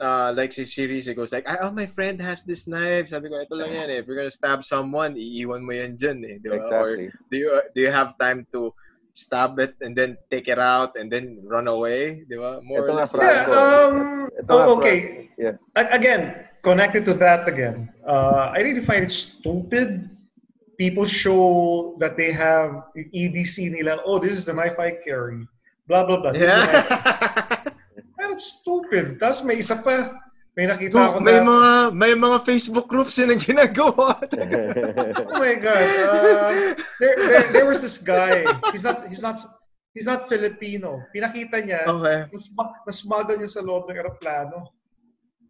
[0.00, 3.08] uh, like si series, it goes like, oh, my friend has this knife.
[3.08, 4.00] Sabi ko, ito lang yan eh.
[4.00, 6.36] If you're gonna stab someone, iiwan mo yan dyan eh.
[6.40, 6.64] Di ba?
[6.68, 8.72] Or do you, do you have time to
[9.12, 12.24] stab it and then take it out and then run away?
[12.28, 12.60] Di ba?
[12.64, 13.12] More Ito or nga, less.
[13.12, 13.28] Franco.
[13.28, 13.94] Yeah, um,
[14.40, 14.98] Ito oh, okay.
[15.36, 15.56] Yeah.
[15.76, 20.08] Again, connected to that again, uh, I really find it stupid.
[20.78, 24.00] People show that they have yung EDC nila.
[24.02, 25.46] Oh, this is the knife I carry.
[25.86, 26.32] Blah, blah, blah.
[26.32, 26.90] This is the knife.
[26.90, 28.16] Yeah.
[28.18, 29.20] Man, it's stupid.
[29.20, 30.16] Tapos may isa pa.
[30.52, 34.20] May nakita Dude, ako may na, mga may mga Facebook groups yun ang ginagawa.
[35.32, 35.86] oh my God.
[36.04, 38.44] Uh, there, there, there was this guy.
[38.68, 39.40] He's not, he's not,
[39.96, 41.08] he's not Filipino.
[41.08, 42.28] Pinakita niya, okay.
[42.28, 44.76] nasma- nasmuggle niya sa loob ng aeroplano.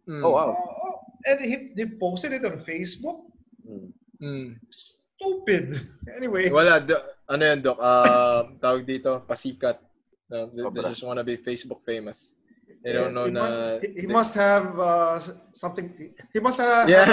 [0.07, 0.23] Mm.
[0.23, 0.55] oh, wow.
[0.55, 0.95] Uh,
[1.27, 3.27] and he, he posted it on Facebook.
[3.67, 3.91] Mm.
[4.23, 4.47] Mm.
[4.71, 5.83] Stupid.
[6.15, 6.47] Anyway.
[6.47, 6.95] Wala, do,
[7.27, 7.75] ano yan, Doc?
[7.75, 9.83] Uh, tawag dito, pasikat.
[10.31, 10.87] They, they Sobra.
[10.87, 12.39] just wanna be Facebook famous.
[12.83, 13.79] They don't know He, na...
[13.79, 15.15] he, he must have uh,
[15.55, 15.87] something.
[16.35, 17.07] He must have Yeah.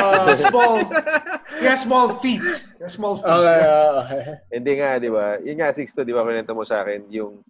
[0.00, 0.80] uh, small.
[1.60, 2.40] He has small feet.
[2.40, 3.28] He has small feet.
[3.28, 4.22] okay, okay.
[4.48, 5.36] Hindi nga, di ba?
[5.44, 7.44] Yun nga, Sixto, di ba, kinento mo sa akin, yung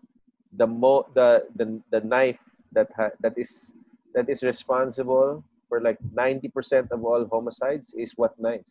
[0.51, 2.43] the mo the the, the knife
[2.75, 3.71] that ha, that is
[4.19, 8.67] that is responsible for like 90% of all homicides is what knife?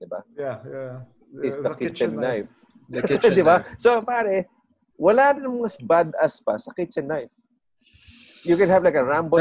[0.00, 0.24] Di ba?
[0.32, 0.96] Yeah, yeah.
[1.44, 2.48] Is the, kitchen, knife.
[2.88, 3.60] The kitchen di ba?
[3.60, 3.76] knife.
[3.76, 4.48] So, pare,
[4.96, 7.32] wala nang mas badass pa sa kitchen knife.
[8.44, 9.38] You can have like a Rambo.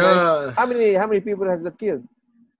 [0.51, 2.03] How many how many people has that killed?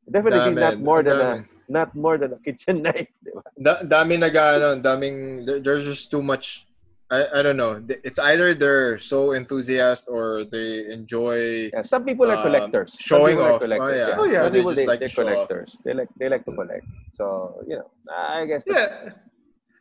[0.10, 3.42] Definitely Dami, not more than a not more than a kitchen knife, di ba?
[3.60, 6.64] Da- dami nag ano, daming there- there's just too much
[7.10, 7.80] I, I don't know.
[7.88, 12.92] It's either they're so enthusiastic or they enjoy Yeah, some people are Um, collectors.
[13.00, 13.48] Some showing off.
[13.48, 14.16] Oh, collectors, yeah.
[14.20, 14.44] Oh, yeah.
[14.44, 15.48] Some They people just they, like to show off.
[15.48, 15.72] collectors.
[15.88, 16.84] They like they like to collect.
[17.16, 18.88] So you know, I guess Yeah.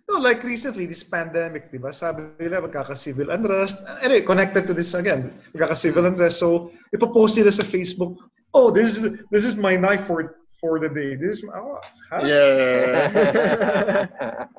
[0.06, 1.90] No, like recently, this pandemic, di ba?
[1.90, 3.82] Sabi nila magkaka-civil unrest.
[4.06, 6.38] Anyway, connected to this again, magkaka-civil unrest.
[6.38, 8.14] So, ipopost nila sa Facebook,
[8.54, 11.18] oh, this is this is my knife for for the day.
[11.18, 12.22] This is, my, oh, huh?
[12.22, 14.06] Yeah.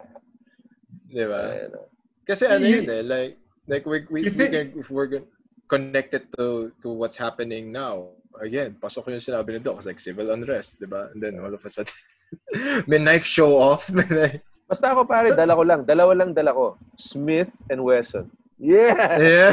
[1.15, 1.41] diba?
[1.55, 1.87] Ayun, oh.
[2.27, 3.39] Kasi ano yun eh, like,
[3.71, 5.31] like we, we, we think- can, if we're gonna
[5.71, 8.11] connect it to, to what's happening now,
[8.43, 11.11] again, pasok yung sinabi ni Doc, like civil unrest, diba?
[11.11, 11.95] And then all of a sudden,
[12.91, 13.87] may knife show off.
[14.67, 15.81] Basta ako pare, dala ko lang.
[15.87, 16.75] Dalawa lang dala ko.
[16.99, 18.27] Smith and Wesson.
[18.59, 19.15] Yeah!
[19.15, 19.49] yeah.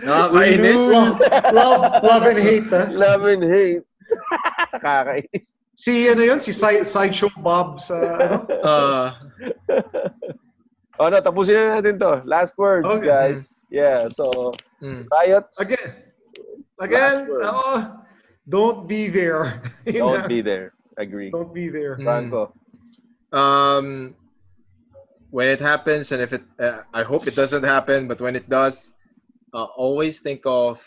[0.06, 0.80] Nakakainis.
[0.88, 1.20] Love,
[1.52, 2.88] love, love and hate, ha?
[2.88, 3.84] Love and hate.
[4.72, 5.60] Nakakainis.
[5.76, 6.40] Si, ano yun?
[6.40, 8.36] Si Side, Sideshow Bob sa, ano?
[8.62, 9.08] Uh,
[11.00, 12.22] Oh no, tapusin na natin to.
[12.22, 13.10] Last words, Okay.
[13.10, 13.66] guys.
[13.72, 15.08] Yeah, so, mm.
[15.10, 15.58] riots.
[15.58, 15.88] Again,
[16.78, 17.98] again, oh,
[18.46, 19.58] don't be there.
[19.82, 20.78] Don't be there.
[20.94, 21.34] Agree.
[21.34, 21.98] Don't be there.
[21.98, 22.52] Mm.
[23.32, 24.14] Um,
[25.30, 28.48] when it happens, and if it, uh, I hope it doesn't happen, but when it
[28.48, 28.90] does,
[29.54, 30.84] uh, always think of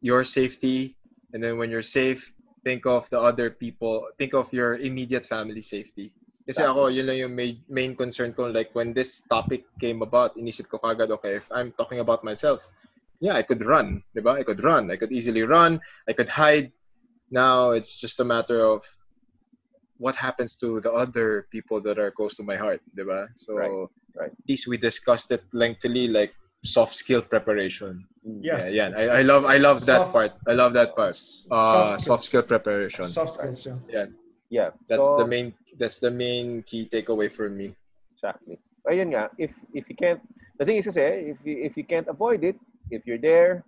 [0.00, 0.94] your safety,
[1.32, 2.30] and then when you're safe,
[2.62, 4.06] think of the other people.
[4.18, 6.14] Think of your immediate family safety.
[6.46, 8.46] Kasi ako, yun lang yung main, main concern ko.
[8.52, 12.68] Like, when this topic came about, inisip ko kagad, okay, if I'm talking about myself,
[13.18, 14.36] yeah, I could run, diba?
[14.36, 14.90] I could run.
[14.90, 15.80] I could easily run.
[16.08, 16.72] I could hide.
[17.30, 18.84] Now, it's just a matter of
[19.98, 23.28] what happens to the other people that are close to my heart, diba?
[23.36, 23.70] So, Right,
[24.16, 24.32] right.
[24.32, 26.34] at least we discussed it lengthily, like
[26.64, 28.04] soft skill preparation.
[28.24, 28.74] Yes.
[28.74, 29.12] Yeah, yeah.
[29.12, 30.32] I, I love, I love that Soft- part.
[30.48, 31.14] I love that part.
[31.50, 33.04] Uh, Soft soft skill preparation.
[33.04, 34.06] Soft skills, yeah.
[34.50, 34.70] Yeah.
[34.88, 35.52] That's so, the main.
[35.78, 37.74] That's the main key takeaway for me.
[38.14, 38.58] Exactly.
[38.86, 40.20] Ayun nga, if if you can't,
[40.60, 42.56] the thing is kasi, if you, if you can't avoid it,
[42.92, 43.64] if you're there,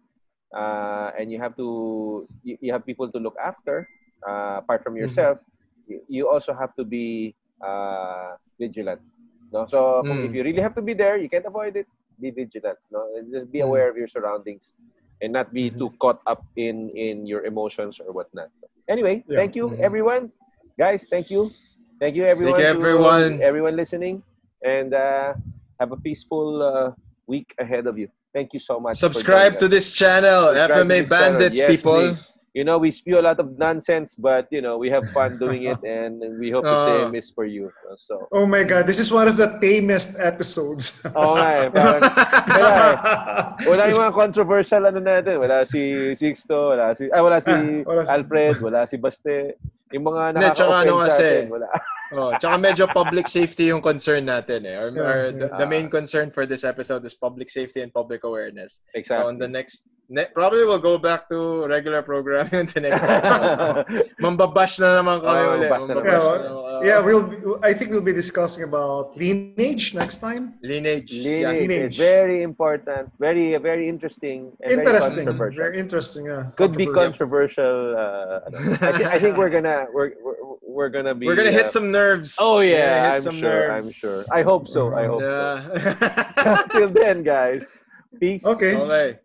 [0.54, 3.88] uh, and you have to, you, you have people to look after,
[4.28, 5.55] uh, apart from yourself, you,
[6.08, 7.34] you also have to be
[7.64, 9.00] uh, vigilant.
[9.52, 9.66] No?
[9.66, 10.26] So Mm.
[10.28, 11.86] if you really have to be there, you can't avoid it,
[12.20, 12.76] be vigilant.
[12.90, 13.08] No?
[13.16, 13.68] And just be Mm.
[13.70, 14.74] aware of your surroundings
[15.22, 15.78] and not be Mhm.
[15.78, 18.50] too caught up in in your emotions or whatnot.
[18.88, 19.38] Anyway, Yeah.
[19.40, 19.80] thank you Mhm.
[19.88, 20.22] everyone.
[20.78, 21.48] Guys, thank you.
[22.00, 22.60] Thank you everyone.
[22.60, 23.32] you, to everyone.
[23.40, 24.20] everyone listening
[24.60, 25.32] and uh,
[25.80, 26.92] have a peaceful uh,
[27.26, 28.08] week ahead of you.
[28.36, 29.00] Thank you so much.
[29.00, 29.70] Subscribe to us.
[29.72, 31.40] this channel, Subscribe FMA this channel.
[31.40, 32.12] Bandits, Yes, people.
[32.12, 32.35] please.
[32.56, 35.68] You know, we spew a lot of nonsense, but you know, we have fun doing
[35.68, 36.88] it, and we hope the Oh.
[36.88, 37.68] same is for you.
[38.00, 41.04] So, Oh my God, this is one of the tamest episodes.
[41.12, 41.68] oo nga eh.
[41.68, 42.96] Parang, wala eh.
[43.68, 45.36] Wala yung mga controversial ano natin.
[45.36, 49.60] Wala si Sixto, wala si, ah, wala si Ah, wala si- Alfred, wala si Baste.
[49.92, 51.68] Yung mga nakaka-offend ano sa atin, wala.
[52.14, 54.78] Oh, tsaka medyo public safety yung concern natin eh.
[54.78, 58.78] Yeah, our- the, the main concern for this episode is public safety and public awareness.
[58.94, 59.26] Exactly.
[59.26, 63.02] So on the next, ne- probably we'll go back to regular programming on the next
[63.02, 63.86] episode.
[64.22, 65.70] Mambabash na naman kami Oh, ulit.
[65.70, 66.40] bash na Mambabash naman.
[66.42, 67.24] na yeah, we'll.
[67.64, 70.54] I think we'll be discussing about lineage next time.
[70.62, 71.08] Lineage.
[71.12, 71.48] Yeah.
[71.50, 71.92] Lineage lineage.
[71.92, 75.62] is very important, very, very interesting, and Interesting, very controversial.
[75.64, 76.22] very interesting.
[76.28, 76.52] Yeah.
[76.56, 77.96] Could be Controversial.
[77.96, 78.84] controversial.
[78.84, 78.86] Uh.
[78.86, 81.24] I, thi- I think we're gonna we're we're, we're gonna be.
[81.26, 82.36] We're gonna hit uh, some nerves.
[82.40, 83.48] Oh yeah, I'm some sure.
[83.72, 83.86] nerves.
[83.88, 84.20] I'm sure.
[84.30, 84.92] I hope so.
[84.94, 85.32] I hope so.
[85.32, 86.62] Yeah.
[86.76, 87.80] Till then, guys.
[88.20, 88.44] Peace.
[88.44, 88.76] Okay.
[88.76, 89.18] okay.